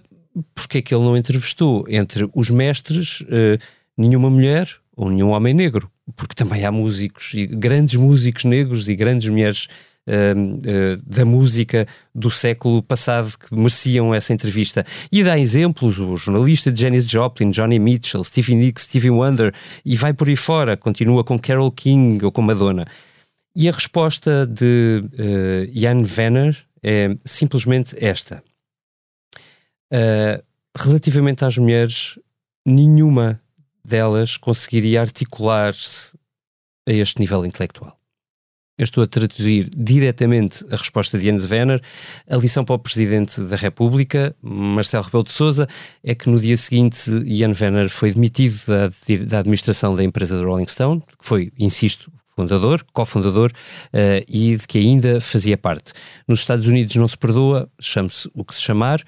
[0.55, 3.57] porque é que ele não entrevistou entre os mestres eh,
[3.97, 8.95] nenhuma mulher ou nenhum homem negro, porque também há músicos, e grandes músicos negros e
[8.95, 9.67] grandes mulheres
[10.07, 10.33] eh,
[10.65, 14.83] eh, da música do século passado que mereciam essa entrevista.
[15.11, 19.53] E dá exemplos, o jornalista de Janis Joplin, Johnny Mitchell, Stevie Nicks, Stevie Wonder,
[19.85, 22.87] e vai por aí fora, continua com Carole King ou com Madonna.
[23.55, 28.43] E a resposta de eh, Jan Venner é simplesmente esta.
[29.91, 30.43] Uh,
[30.77, 32.17] relativamente às mulheres,
[32.65, 33.41] nenhuma
[33.83, 36.15] delas conseguiria articular-se
[36.87, 37.97] a este nível intelectual.
[38.77, 41.79] Eu estou a traduzir diretamente a resposta de Jens Venner.
[42.27, 45.67] A lição para o Presidente da República, Marcelo Rebelo de Sousa,
[46.03, 48.87] é que no dia seguinte Jan Venner foi demitido da,
[49.27, 53.51] da administração da empresa da Rolling Stone, que foi, insisto, fundador, cofundador,
[53.93, 55.93] uh, e de que ainda fazia parte.
[56.27, 59.03] Nos Estados Unidos não se perdoa, chame-se o que se chamar,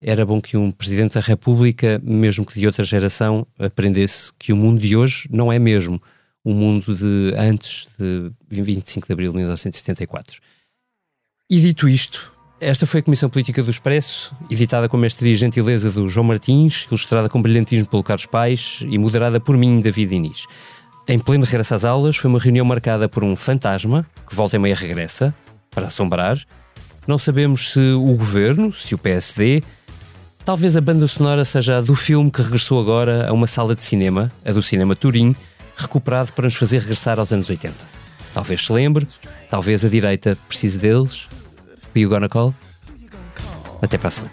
[0.00, 4.56] era bom que um Presidente da República, mesmo que de outra geração, aprendesse que o
[4.56, 6.00] mundo de hoje não é mesmo
[6.44, 10.40] o mundo de antes de 25 de abril de 1974.
[11.50, 15.90] E dito isto, esta foi a Comissão Política do Expresso, editada com mestria e gentileza
[15.90, 20.44] do João Martins, ilustrada com brilhantismo pelo Carlos Paes e moderada por mim, David Inês.
[21.06, 24.58] Em pleno regresso às aulas, foi uma reunião marcada por um fantasma, que volta e
[24.58, 25.34] meia regressa,
[25.70, 26.38] para assombrar,
[27.06, 29.62] Não sabemos se o governo, se o PSD,
[30.48, 33.84] talvez a banda sonora seja a do filme que regressou agora a uma sala de
[33.84, 35.36] cinema, a do Cinema Turim,
[35.76, 37.74] recuperado para nos fazer regressar aos anos 80.
[38.32, 39.06] Talvez se lembre,
[39.50, 41.28] talvez a direita precise deles.
[41.94, 42.54] Who you gonna call?
[43.82, 44.32] Até para a semana.